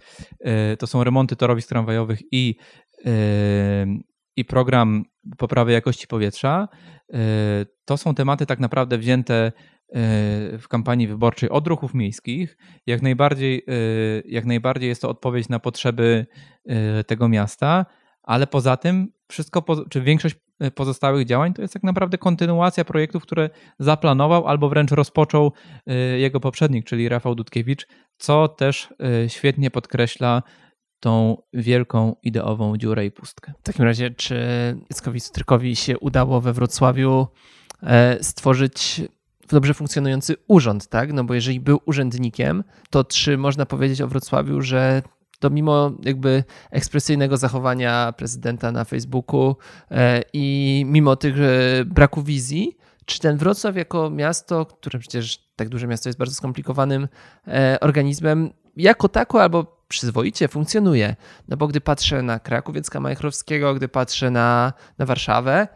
[0.79, 2.55] to są remonty torowisk tramwajowych i
[4.35, 5.03] i program
[5.37, 6.67] poprawy jakości powietrza.
[7.85, 9.51] To są tematy tak naprawdę wzięte
[10.59, 12.57] w kampanii wyborczej od ruchów miejskich.
[12.87, 13.71] Jak najbardziej, e,
[14.25, 16.25] jak najbardziej jest to odpowiedź na potrzeby
[16.65, 17.85] e, tego miasta,
[18.23, 23.23] ale poza tym wszystko, czy większość e, pozostałych działań to jest tak naprawdę kontynuacja projektów,
[23.23, 25.51] które zaplanował albo wręcz rozpoczął
[26.17, 28.93] jego poprzednik, czyli Rafał Dudkiewicz, co też
[29.27, 30.43] świetnie podkreśla
[30.99, 33.53] tą wielką ideową dziurę i pustkę.
[33.59, 34.35] W takim razie, czy
[34.89, 37.27] Jackowi Strykowi się udało we Wrocławiu
[38.21, 39.01] stworzyć
[39.55, 41.13] dobrze funkcjonujący urząd, tak?
[41.13, 45.01] No bo jeżeli był urzędnikiem, to czy można powiedzieć o Wrocławiu, że
[45.39, 49.55] to mimo jakby ekspresyjnego zachowania prezydenta na Facebooku
[49.91, 55.69] e, i mimo tych e, braku wizji, czy ten Wrocław jako miasto, które przecież tak
[55.69, 57.07] duże miasto jest bardzo skomplikowanym
[57.47, 61.15] e, organizmem, jako tako albo przyzwoicie funkcjonuje?
[61.47, 65.67] No bo gdy patrzę na Kraków Wiecka Majchrowskiego, gdy patrzę na, na Warszawę,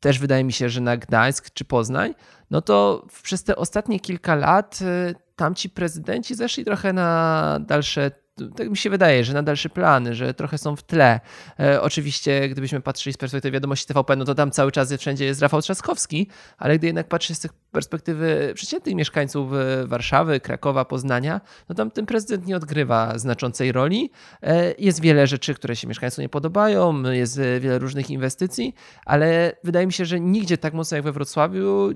[0.00, 2.14] też wydaje mi się, że na Gdańsk czy Poznań,
[2.50, 8.10] no to przez te ostatnie kilka lat y, tamci prezydenci zeszli trochę na dalsze
[8.56, 11.20] tak mi się wydaje, że na dalsze plany, że trochę są w tle.
[11.60, 15.42] E, oczywiście, gdybyśmy patrzyli z perspektywy wiadomości TVP, no to tam cały czas wszędzie jest
[15.42, 21.40] Rafał Trzaskowski, ale gdy jednak patrzę z tych perspektywy przeciętnych mieszkańców e, Warszawy, Krakowa, Poznania,
[21.68, 24.10] no tam ten prezydent nie odgrywa znaczącej roli.
[24.42, 29.86] E, jest wiele rzeczy, które się mieszkańcom nie podobają, jest wiele różnych inwestycji, ale wydaje
[29.86, 31.94] mi się, że nigdzie tak mocno jak we Wrocławiu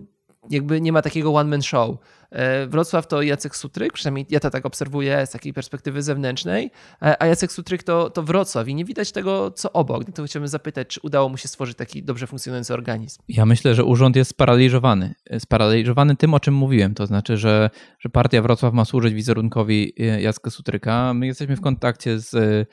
[0.50, 1.96] jakby nie ma takiego one-man show.
[2.30, 6.70] E, Wrocław to Jacek Sutryk, przynajmniej ja to tak obserwuję z takiej perspektywy zewnętrznej,
[7.02, 10.04] e, a Jacek Sutryk to, to Wrocław i nie widać tego, co obok.
[10.14, 13.22] To chciałbym zapytać, czy udało mu się stworzyć taki dobrze funkcjonujący organizm?
[13.28, 15.14] Ja myślę, że urząd jest sparaliżowany.
[15.38, 20.50] Sparaliżowany tym, o czym mówiłem, to znaczy, że, że partia Wrocław ma służyć wizerunkowi Jacka
[20.50, 21.14] Sutryka.
[21.14, 22.68] My jesteśmy w kontakcie z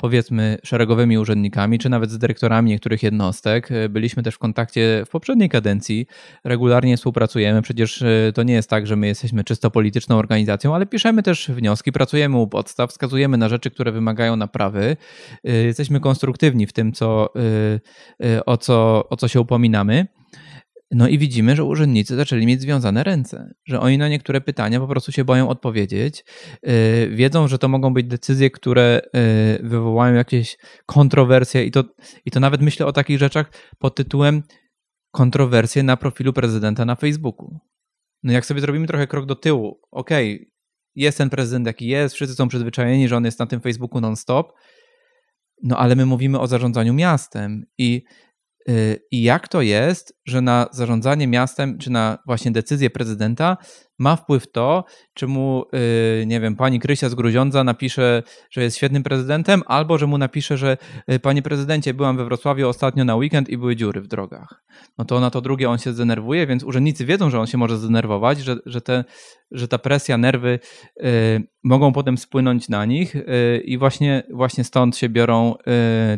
[0.00, 3.68] powiedzmy szeregowymi urzędnikami, czy nawet z dyrektorami niektórych jednostek.
[3.90, 6.06] Byliśmy też w kontakcie w poprzedniej kadencji,
[6.44, 7.62] regularnie współpracujemy.
[7.62, 11.48] Przecież e, to nie jest tak, że my jesteśmy czysto polityczną organizacją, ale piszemy też
[11.48, 14.96] wnioski, pracujemy u podstaw, wskazujemy na rzeczy, które wymagają naprawy.
[15.44, 17.34] E, jesteśmy konstruktywni w tym, co,
[18.20, 20.06] e, o, co, o co się upominamy.
[20.90, 24.86] No i widzimy, że urzędnicy zaczęli mieć związane ręce, że oni na niektóre pytania po
[24.86, 26.24] prostu się boją odpowiedzieć.
[26.62, 26.72] Yy,
[27.08, 31.84] wiedzą, że to mogą być decyzje, które yy, wywołają jakieś kontrowersje, i to,
[32.24, 34.42] i to nawet myślę o takich rzeczach pod tytułem
[35.10, 37.58] kontrowersje na profilu prezydenta na Facebooku.
[38.22, 40.46] No jak sobie zrobimy trochę krok do tyłu, okej, okay,
[40.94, 44.52] jest ten prezydent jaki jest, wszyscy są przyzwyczajeni, że on jest na tym Facebooku non-stop,
[45.62, 48.29] no ale my mówimy o zarządzaniu miastem i Y,
[49.10, 53.56] I jak to jest, że na zarządzanie miastem, czy na właśnie decyzję prezydenta
[54.00, 54.84] ma wpływ to,
[55.14, 55.64] czy mu,
[56.22, 60.18] y, nie wiem, pani Krysia z Gruziądza napisze, że jest świetnym prezydentem, albo że mu
[60.18, 60.76] napisze, że
[61.12, 64.62] y, panie prezydencie, byłam we Wrocławiu ostatnio na weekend i były dziury w drogach.
[64.98, 67.78] No to na to drugie on się zdenerwuje, więc urzędnicy wiedzą, że on się może
[67.78, 69.04] zdenerwować, że, że, te,
[69.50, 70.58] że ta presja, nerwy
[70.96, 73.14] y, mogą potem spłynąć na nich
[73.64, 75.54] i właśnie, właśnie stąd się biorą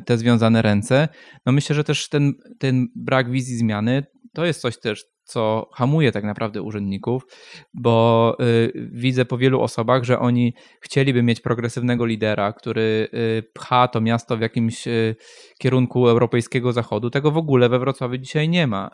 [0.05, 1.09] te związane ręce.
[1.47, 6.13] No myślę, że też ten, ten brak wizji zmiany to jest coś też, co hamuje
[6.13, 7.27] tak naprawdę urzędników,
[7.75, 13.89] bo y, widzę po wielu osobach, że oni chcieliby mieć progresywnego lidera, który y, pcha
[13.89, 15.17] to miasto w jakimś y,
[15.59, 17.11] kierunku europejskiego zachodu.
[17.11, 18.91] Tego w ogóle we Wrocławiu dzisiaj nie ma.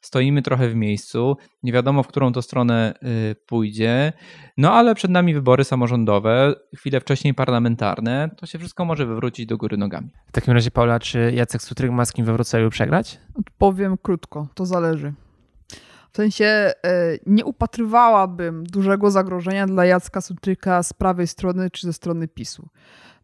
[0.00, 2.94] Stoimy trochę w miejscu, nie wiadomo w którą to stronę
[3.46, 4.12] pójdzie,
[4.56, 9.56] no ale przed nami wybory samorządowe, chwilę wcześniej parlamentarne, to się wszystko może wywrócić do
[9.56, 10.10] góry nogami.
[10.26, 13.20] W takim razie, Paula, czy Jacek Sutryk ma z kim we Wrocławiu przegrać?
[13.34, 15.12] Odpowiem krótko, to zależy.
[16.16, 16.72] W sensie e,
[17.26, 22.68] nie upatrywałabym dużego zagrożenia dla Jacka Sutryka z prawej strony czy ze strony PiSu.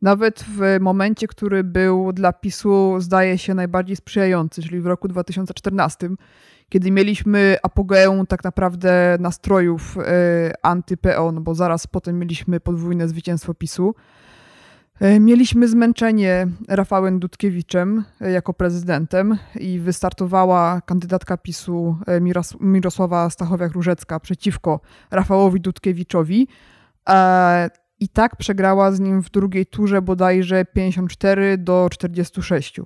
[0.03, 6.11] Nawet w momencie, który był dla PiSu, zdaje się, najbardziej sprzyjający, czyli w roku 2014,
[6.69, 13.55] kiedy mieliśmy apogeum tak naprawdę nastrojów e, anty-PO, no bo zaraz potem mieliśmy podwójne zwycięstwo
[13.55, 13.95] PiSu.
[15.03, 22.21] E, mieliśmy zmęczenie Rafałem Dudkiewiczem e, jako prezydentem i wystartowała kandydatka PiSu e,
[22.61, 26.49] Mirosława Stachowiak-Różecka przeciwko Rafałowi Dudkiewiczowi.
[28.01, 32.81] I tak przegrała z nim w drugiej turze bodajże 54 do 46.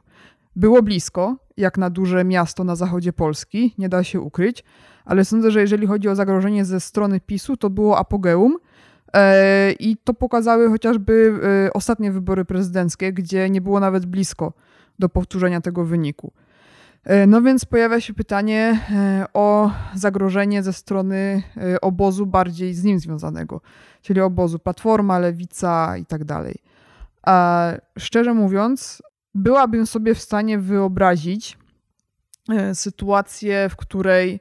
[0.56, 4.64] Było blisko, jak na duże miasto na zachodzie Polski, nie da się ukryć,
[5.04, 8.58] ale sądzę, że jeżeli chodzi o zagrożenie ze strony PiSu, to było apogeum
[9.78, 14.52] I to pokazały chociażby e, ostatnie wybory prezydenckie, gdzie nie było nawet blisko
[14.98, 16.32] do powtórzenia tego wyniku.
[17.04, 18.80] E, no więc pojawia się pytanie
[19.34, 21.42] o zagrożenie ze strony
[21.82, 23.60] obozu bardziej z nim związanego,
[24.02, 26.54] czyli obozu Platforma, Lewica i tak dalej.
[27.22, 29.02] A szczerze mówiąc,
[29.34, 31.58] byłabym sobie w stanie wyobrazić
[32.74, 34.40] sytuację, w której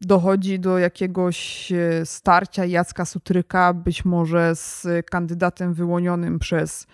[0.00, 6.86] dochodzi do jakiegoś e, starcia Jacka Sutryka, być może z kandydatem wyłonionym przez,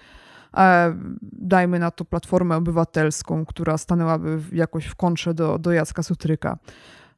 [0.57, 6.59] e, dajmy na to, Platformę Obywatelską, która stanęłaby jakoś w kontrze do, do Jacka Sutryka.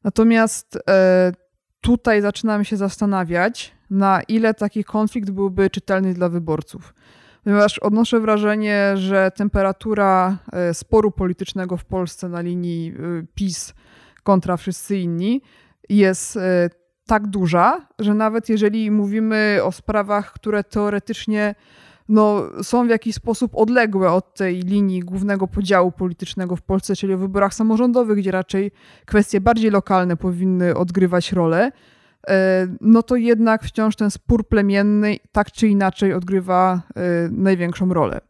[0.05, 1.33] Natomiast e,
[1.81, 6.95] tutaj zaczynam się zastanawiać, na ile taki konflikt byłby czytelny dla wyborców.
[7.45, 10.39] Ponieważ odnoszę wrażenie, że temperatura
[10.73, 12.95] sporu politycznego w Polsce na linii
[13.35, 13.75] PiS
[14.27, 15.43] kontra wszyscy inni
[15.89, 16.71] jest e,
[17.07, 21.55] tak duża, że nawet jeżeli mówimy o sprawach, które teoretycznie
[22.09, 27.15] no, są w jakiś sposób odległe od tej linii głównego podziału politycznego w Polsce, czyli
[27.15, 28.71] o wyborach samorządowych, gdzie raczej
[29.05, 31.73] kwestie bardziej lokalne powinny odgrywać rolę,
[32.29, 38.21] e, no to jednak wciąż ten spór plemienny tak czy inaczej odgrywa e, największą rolę.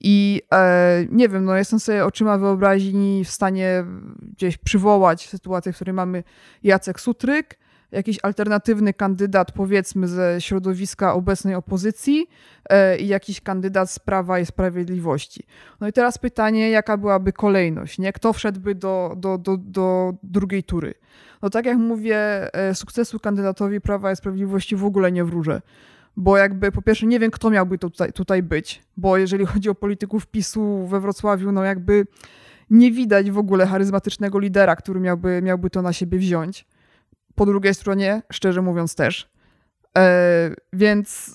[0.00, 3.84] I e, nie wiem, no jestem sobie oczyma wyobraźni w stanie
[4.22, 6.24] gdzieś przywołać sytuację, w której mamy
[6.62, 7.58] Jacek Sutryk,
[7.92, 12.26] jakiś alternatywny kandydat, powiedzmy, ze środowiska obecnej opozycji
[12.70, 15.46] e, i jakiś kandydat z Prawa i Sprawiedliwości.
[15.80, 18.12] No i teraz pytanie, jaka byłaby kolejność, nie?
[18.12, 20.94] Kto wszedłby do, do, do, do drugiej tury?
[21.42, 22.18] No tak jak mówię,
[22.54, 25.62] e, sukcesu kandydatowi Prawa i Sprawiedliwości w ogóle nie wróżę
[26.16, 29.74] bo jakby po pierwsze nie wiem, kto miałby tutaj, tutaj być, bo jeżeli chodzi o
[29.74, 32.06] polityków PiSu we Wrocławiu, no jakby
[32.70, 36.66] nie widać w ogóle charyzmatycznego lidera, który miałby, miałby to na siebie wziąć.
[37.34, 39.30] Po drugiej stronie, szczerze mówiąc też.
[39.98, 41.34] E, więc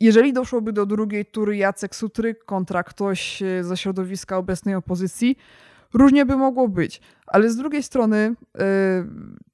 [0.00, 5.36] jeżeli doszłoby do drugiej tury Jacek Sutryk kontra ktoś ze środowiska obecnej opozycji,
[5.94, 7.00] różnie by mogło być.
[7.26, 8.60] Ale z drugiej strony, y,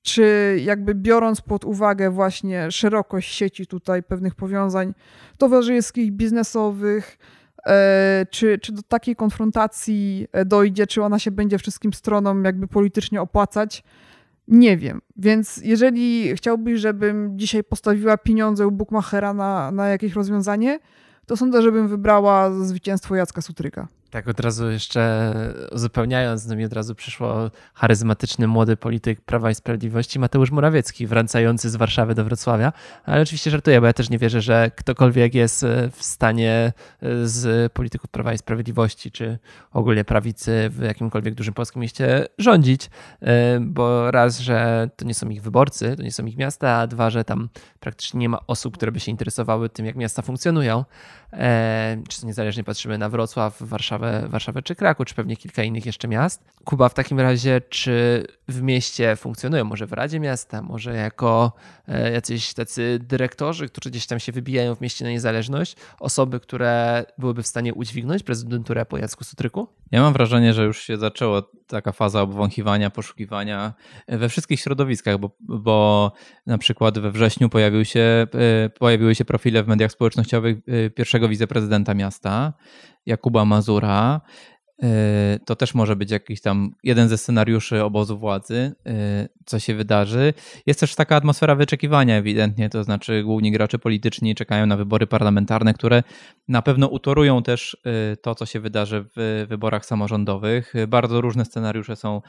[0.03, 4.95] czy jakby biorąc pod uwagę właśnie szerokość sieci tutaj pewnych powiązań
[5.39, 7.19] towarzyskich, biznesowych,
[7.59, 7.71] y,
[8.31, 13.85] czy, czy do takiej konfrontacji dojdzie, czy ona się będzie wszystkim stronom jakby politycznie opłacać,
[14.49, 15.01] nie wiem.
[15.17, 20.79] Więc jeżeli chciałbyś, żebym dzisiaj postawiła pieniądze u Bookmachera na, na jakieś rozwiązanie,
[21.27, 23.89] to sądzę, żebym wybrała zwycięstwo Jacka Sutryka.
[24.11, 25.35] Tak, od razu jeszcze
[25.73, 31.71] uzupełniając, no mi od razu przyszło charyzmatyczny młody polityk Prawa i Sprawiedliwości Mateusz Morawiecki, wracający
[31.71, 32.73] z Warszawy do Wrocławia.
[33.05, 36.73] Ale oczywiście żartuję, bo ja też nie wierzę, że ktokolwiek jest w stanie
[37.25, 39.39] z polityków Prawa i Sprawiedliwości, czy
[39.73, 42.91] ogólnie prawicy w jakimkolwiek dużym polskim mieście rządzić,
[43.61, 47.11] bo raz, że to nie są ich wyborcy, to nie są ich miasta, a dwa,
[47.11, 47.49] że tam
[47.81, 50.85] praktycznie nie ma osób, które by się interesowały tym, jak miasta funkcjonują.
[52.09, 56.09] Czy to niezależnie patrzymy na Wrocław, Warszawę, Warszawę czy Kraków, czy pewnie kilka innych jeszcze
[56.09, 56.45] miast.
[56.65, 61.53] Kuba, w takim razie, czy w mieście funkcjonują, może w Radzie Miasta, może jako
[61.89, 67.05] e, jacyś tacy dyrektorzy, którzy gdzieś tam się wybijają w mieście na niezależność, osoby, które
[67.19, 69.69] byłyby w stanie udźwignąć prezydenturę po Jacku Sutryku?
[69.91, 73.75] Ja mam wrażenie, że już się zaczęła taka faza obwąchiwania, poszukiwania
[74.09, 76.13] we wszystkich środowiskach, bo, bo
[76.47, 81.29] na przykład we wrześniu pojawił się, e, pojawiły się profile w mediach społecznościowych e, pierwszego
[81.29, 82.53] wiceprezydenta miasta,
[83.07, 84.21] Jakuba Mazura.
[85.45, 88.73] to też może być jakiś tam jeden ze scenariuszy obozu władzy,
[89.47, 90.35] co się wydarzy.
[90.67, 95.75] Jest też taka atmosfera wyczekiwania ewidentnie, to znaczy główni gracze polityczni czekają na wybory parlamentarne,
[95.75, 96.03] które
[96.49, 97.77] na pewno utorują też
[98.23, 100.75] to, co się wydarzy w wyborach samorządowych.
[100.89, 102.23] Bardzo różne scenariusze są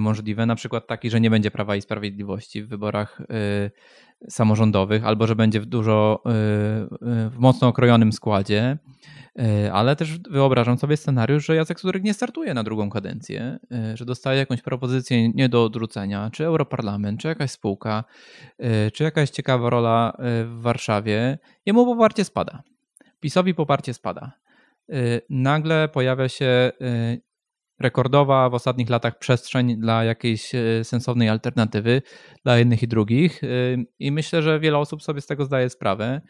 [0.00, 3.22] możliwe, na przykład taki, że nie będzie Prawa i Sprawiedliwości w wyborach
[4.28, 6.22] samorządowych, albo że będzie w dużo,
[7.30, 8.78] w mocno okrojonym składzie.
[9.38, 13.96] E, ale też wyobrażam sobie scenariusz, że Jacek Sudryk nie startuje na drugą kadencję, e,
[13.96, 18.04] że dostaje jakąś propozycję nie do odrzucenia, czy Europarlament, czy jakaś spółka,
[18.58, 21.38] e, czy jakaś ciekawa rola w Warszawie.
[21.66, 22.62] Jemu poparcie spada.
[23.20, 24.32] PiSowi poparcie spada.
[25.30, 26.72] Nagle pojawia się
[27.80, 32.02] rekordowa w ostatnich latach przestrzeń dla jakiejś e, sensownej alternatywy
[32.44, 33.44] dla jednych i drugich.
[33.44, 33.48] E,
[33.98, 36.20] I myślę, że wiele osób sobie z tego zdaje sprawę.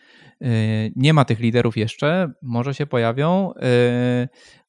[0.41, 0.47] E,
[0.97, 3.53] nie ma tych liderów jeszcze, może się pojawią,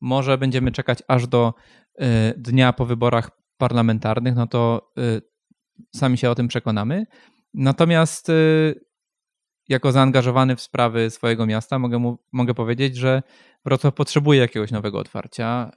[0.01, 1.53] może będziemy czekać aż do
[2.37, 4.91] dnia po wyborach parlamentarnych, no to
[5.95, 7.05] sami się o tym przekonamy.
[7.53, 8.31] Natomiast
[9.69, 13.23] jako zaangażowany w sprawy swojego miasta mogę, mu, mogę powiedzieć, że
[13.65, 15.71] Wrocław potrzebuje jakiegoś nowego otwarcia.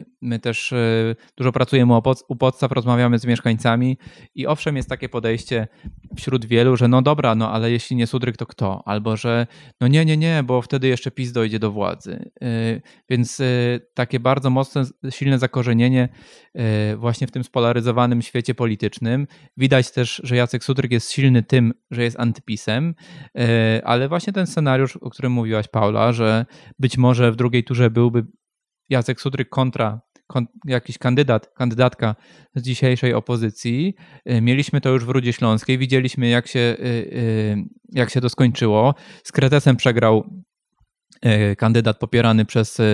[0.00, 1.94] Y, my też y, dużo pracujemy
[2.28, 3.98] u podstaw, rozmawiamy z mieszkańcami
[4.34, 5.68] i owszem jest takie podejście
[6.16, 8.82] wśród wielu, że no dobra, no ale jeśli nie Sudryk, to kto?
[8.84, 9.46] Albo że
[9.80, 12.30] no nie, nie, nie, bo wtedy jeszcze PiS dojdzie do władzy.
[12.42, 13.42] Y, więc
[13.94, 16.08] takie bardzo mocne, silne zakorzenienie
[16.96, 19.26] właśnie w tym spolaryzowanym świecie politycznym.
[19.56, 22.94] Widać też, że Jacek Sudryk jest silny tym, że jest antypisem,
[23.84, 26.46] ale właśnie ten scenariusz, o którym mówiłaś Paula, że
[26.78, 28.26] być może w drugiej turze byłby
[28.88, 32.16] Jacek Sudryk kontra kon, jakiś kandydat, kandydatka
[32.54, 33.94] z dzisiejszej opozycji.
[34.30, 37.56] Y, mieliśmy to już w Rudzie Śląskiej, widzieliśmy jak się, y, y,
[37.92, 38.94] jak się to skończyło.
[39.24, 40.44] Z Kretesem przegrał
[41.58, 42.84] kandydat popierany przez, e,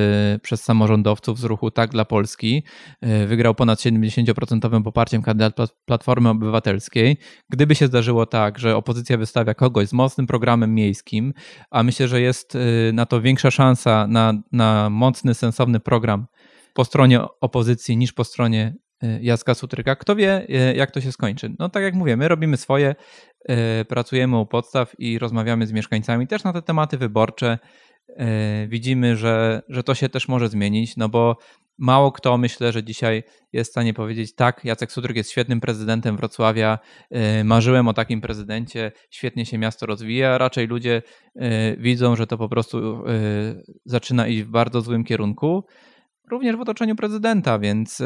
[0.43, 2.63] przez samorządowców z ruchu Tak dla Polski.
[3.01, 7.17] E, wygrał ponad 70% poparciem kandydat Platformy Obywatelskiej.
[7.51, 11.33] Gdyby się zdarzyło tak, że opozycja wystawia kogoś z mocnym programem miejskim,
[11.71, 12.59] a myślę, że jest
[12.93, 16.27] na to większa szansa na, na mocny, sensowny program
[16.75, 18.75] po stronie opozycji niż po stronie
[19.21, 19.97] Jacka Sutryka.
[19.97, 21.55] Kto wie, jak to się skończy.
[21.59, 22.95] No tak jak mówię, my robimy swoje,
[23.89, 27.59] pracujemy u podstaw i rozmawiamy z mieszkańcami też na te tematy wyborcze.
[28.09, 31.37] E, widzimy, że, że to się też może zmienić, no bo
[31.79, 36.17] mało kto myślę, że dzisiaj jest w stanie powiedzieć tak, Jacek Sudryk jest świetnym prezydentem
[36.17, 36.79] Wrocławia,
[37.11, 41.03] e, marzyłem o takim prezydencie, świetnie się miasto rozwija, raczej ludzie
[41.37, 43.05] e, widzą, że to po prostu
[43.85, 45.65] zaczyna iść w bardzo złym kierunku.
[46.31, 48.03] Również w otoczeniu prezydenta, więc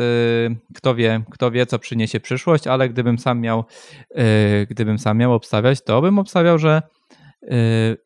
[0.74, 3.64] kto wie, kto wie, co przyniesie przyszłość, ale gdybym sam miał,
[4.70, 6.82] gdybym sam miał obstawiać, to bym obstawiał, że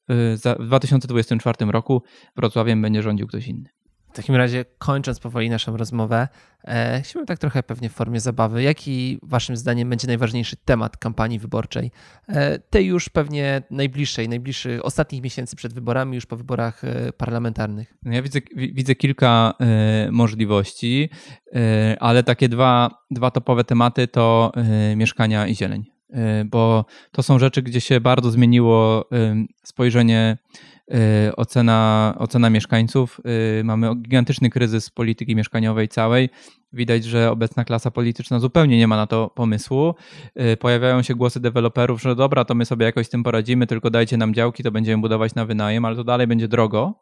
[0.08, 2.02] w 2024 roku
[2.36, 3.68] Wrocławiem będzie rządził ktoś inny.
[4.12, 6.28] W takim razie, kończąc powoli naszą rozmowę,
[6.64, 8.62] e, chciałbym tak trochę pewnie w formie zabawy.
[8.62, 11.90] Jaki Waszym zdaniem będzie najważniejszy temat kampanii wyborczej?
[12.28, 17.94] E, tej już pewnie najbliższej, najbliższych ostatnich miesięcy przed wyborami, już po wyborach e, parlamentarnych.
[18.02, 21.10] Ja widzę, widzę kilka e, możliwości,
[21.54, 25.91] e, ale takie dwa, dwa topowe tematy to e, mieszkania i zieleń.
[26.12, 30.38] Y, bo to są rzeczy, gdzie się bardzo zmieniło y, spojrzenie,
[31.28, 33.20] y, ocena, ocena mieszkańców.
[33.64, 36.28] Mamy gigantyczny kryzys polityki mieszkaniowej całej.
[36.72, 39.94] Widać, że obecna klasa polityczna zupełnie nie ma na to pomysłu.
[40.60, 44.16] Pojawiają się głosy deweloperów, że dobra, to my sobie jakoś z tym poradzimy, tylko dajcie
[44.16, 46.94] nam działki, to będziemy budować na wynajem, ale to dalej będzie drogo.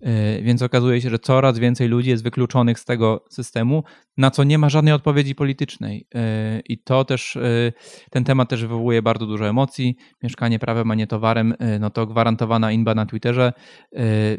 [0.00, 3.84] E, więc okazuje się, że coraz więcej ludzi jest wykluczonych z tego systemu,
[4.16, 6.06] na co nie ma żadnej odpowiedzi politycznej.
[6.14, 7.72] E, I to też, e,
[8.10, 9.96] ten temat też wywołuje bardzo dużo emocji.
[10.22, 13.52] Mieszkanie prawem, a nie towarem, no to gwarantowana inba na Twitterze,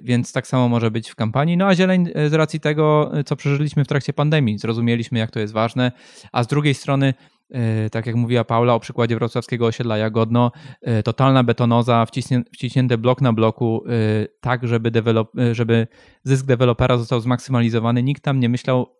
[0.02, 1.58] więc tak samo może być w kampanii.
[1.58, 5.54] No a zieleń z racji tego, co przeżyliśmy w trakcie pandemii, zrozumieliśmy, jak to jest
[5.54, 5.92] ważne,
[6.32, 7.14] a z drugiej strony,
[7.92, 12.06] tak jak mówiła Paula o przykładzie wrocławskiego osiedla Jagodno, e, totalna betonoza,
[12.54, 13.92] wciśnięte blok na bloku, e,
[14.40, 15.88] tak żeby, dewelop, żeby
[16.24, 18.04] zysk dewelopera został zmaksymalizowany.
[18.04, 18.98] Nikt tam nie myślał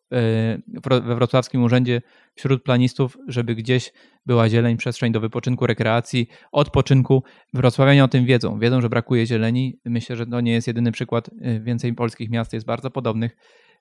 [0.82, 2.02] we wrocławskim urzędzie
[2.36, 3.94] wśród planistów, żeby gdzieś
[4.26, 7.24] była zieleń, przestrzeń do wypoczynku, rekreacji, odpoczynku.
[7.54, 9.80] Wrocławianie o tym wiedzą, wiedzą, że brakuje zieleni.
[9.86, 11.30] Myślę, że to nie jest jedyny przykład.
[11.62, 13.38] Więcej polskich miast jest bardzo podobnych.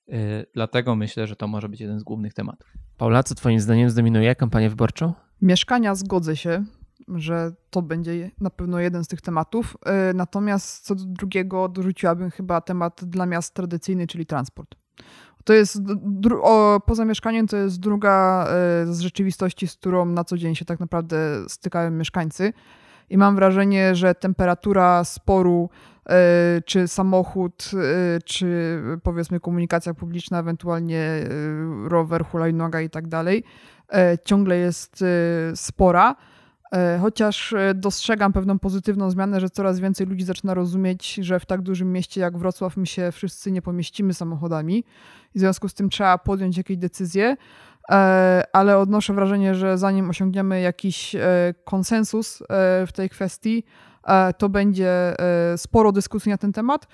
[0.09, 2.73] Y, dlatego myślę, że to może być jeden z głównych tematów.
[2.97, 5.13] Paula, co Twoim zdaniem zdominuje kampanię wyborczą?
[5.43, 6.65] Mieszkania zgodzę się,
[7.09, 9.77] że to będzie na pewno jeden z tych tematów.
[10.11, 14.75] Y, natomiast co do drugiego dorzuciłabym chyba temat dla miast tradycyjny, czyli transport.
[15.45, 15.79] To jest,
[16.43, 18.47] o, poza mieszkaniem, to jest druga
[18.85, 21.17] y, z rzeczywistości, z którą na co dzień się tak naprawdę
[21.49, 22.53] stykają mieszkańcy.
[23.11, 25.71] I mam wrażenie, że temperatura sporu
[26.65, 27.71] czy samochód,
[28.25, 31.09] czy powiedzmy komunikacja publiczna, ewentualnie
[31.85, 33.45] rower, hulajnoga i tak dalej,
[34.25, 35.05] ciągle jest
[35.55, 36.17] spora.
[37.01, 41.93] Chociaż dostrzegam pewną pozytywną zmianę, że coraz więcej ludzi zaczyna rozumieć, że w tak dużym
[41.93, 44.85] mieście jak Wrocław my się wszyscy nie pomieścimy samochodami.
[45.35, 47.37] W związku z tym trzeba podjąć jakieś decyzje.
[48.53, 51.17] Ale odnoszę wrażenie, że zanim osiągniemy jakiś
[51.65, 52.43] konsensus
[52.87, 53.65] w tej kwestii,
[54.39, 55.15] to będzie
[55.57, 56.87] sporo dyskusji na ten temat.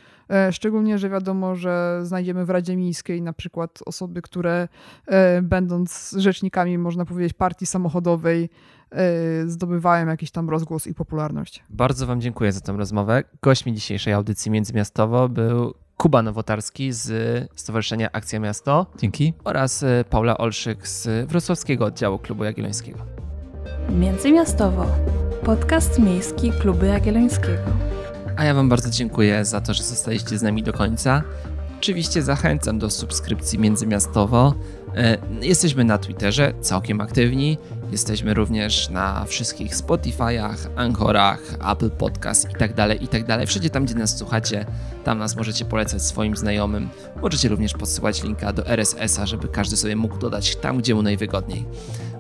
[0.51, 4.69] Szczególnie, że wiadomo, że znajdziemy w Radzie Miejskiej na przykład osoby, które
[5.43, 8.51] będąc rzecznikami, można powiedzieć, partii samochodowej,
[9.47, 11.65] zdobywają jakiś tam rozgłos i popularność.
[11.71, 13.25] Bardzo Wam dziękuję za tę rozmowę.
[13.43, 17.11] Gośćmi dzisiejszej audycji Międzymiastowo był Kuba Nowotarski z
[17.57, 18.87] Stowarzyszenia Akcja Miasto.
[18.99, 19.35] Dzięki.
[19.45, 22.99] Oraz e, Paula Olszyk z wrocławskiego oddziału Klubu Jagiellońskiego.
[23.91, 24.87] Międzymiastowo.
[25.45, 27.63] Podcast miejski Klubu Jagiellońskiego.
[28.37, 31.23] A ja Wam bardzo dziękuję za to, że zostaliście z nami do końca.
[31.79, 34.55] Oczywiście zachęcam do subskrypcji międzymiastowo.
[34.97, 37.59] E, jesteśmy na Twitterze, całkiem aktywni.
[37.93, 41.41] Jesteśmy również na wszystkich Spotify'ach, Anchorach,
[41.73, 43.23] Apple Podcast i tak dalej, i tak.
[43.47, 44.67] Wszędzie tam, gdzie nas słuchacie,
[45.05, 46.89] tam nas możecie polecać swoim znajomym.
[47.23, 51.65] Możecie również podsyłać linka do RSS-a, żeby każdy sobie mógł dodać tam, gdzie mu najwygodniej.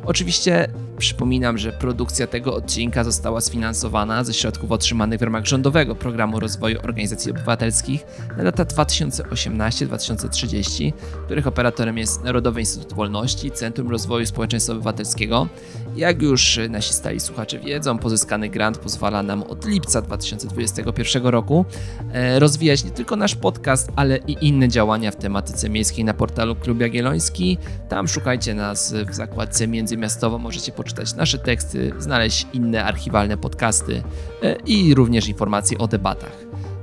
[0.04, 6.40] Oczywiście przypominam, że produkcja tego odcinka została sfinansowana ze środków otrzymanych w ramach rządowego programu
[6.40, 8.04] rozwoju organizacji obywatelskich
[8.36, 10.92] na lata 2018-2030,
[11.24, 15.48] których operatorem jest Narodowy Instytut Wolności, Centrum Rozwoju Społeczeństwa Obywatelskiego.
[15.96, 21.64] Jak już nasi stali słuchacze wiedzą, pozyskany grant pozwala nam od lipca 2021 roku
[22.12, 26.56] e, rozwijać nie tylko nasz podcast, ale i inne działania w tematyce miejskiej na portalu
[26.56, 27.58] Klub Jagielloński.
[27.88, 34.02] Tam szukajcie nas w zakładce międzymiastowo, możecie poczytać nasze teksty, znaleźć inne archiwalne podcasty
[34.42, 36.36] e, i również informacje o debatach.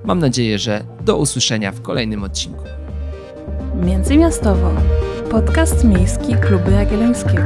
[0.03, 2.63] Mam nadzieję, że do usłyszenia w kolejnym odcinku.
[3.75, 4.71] Międzymiastowo.
[5.31, 7.43] Podcast miejski Klubu Jagiellońskiego.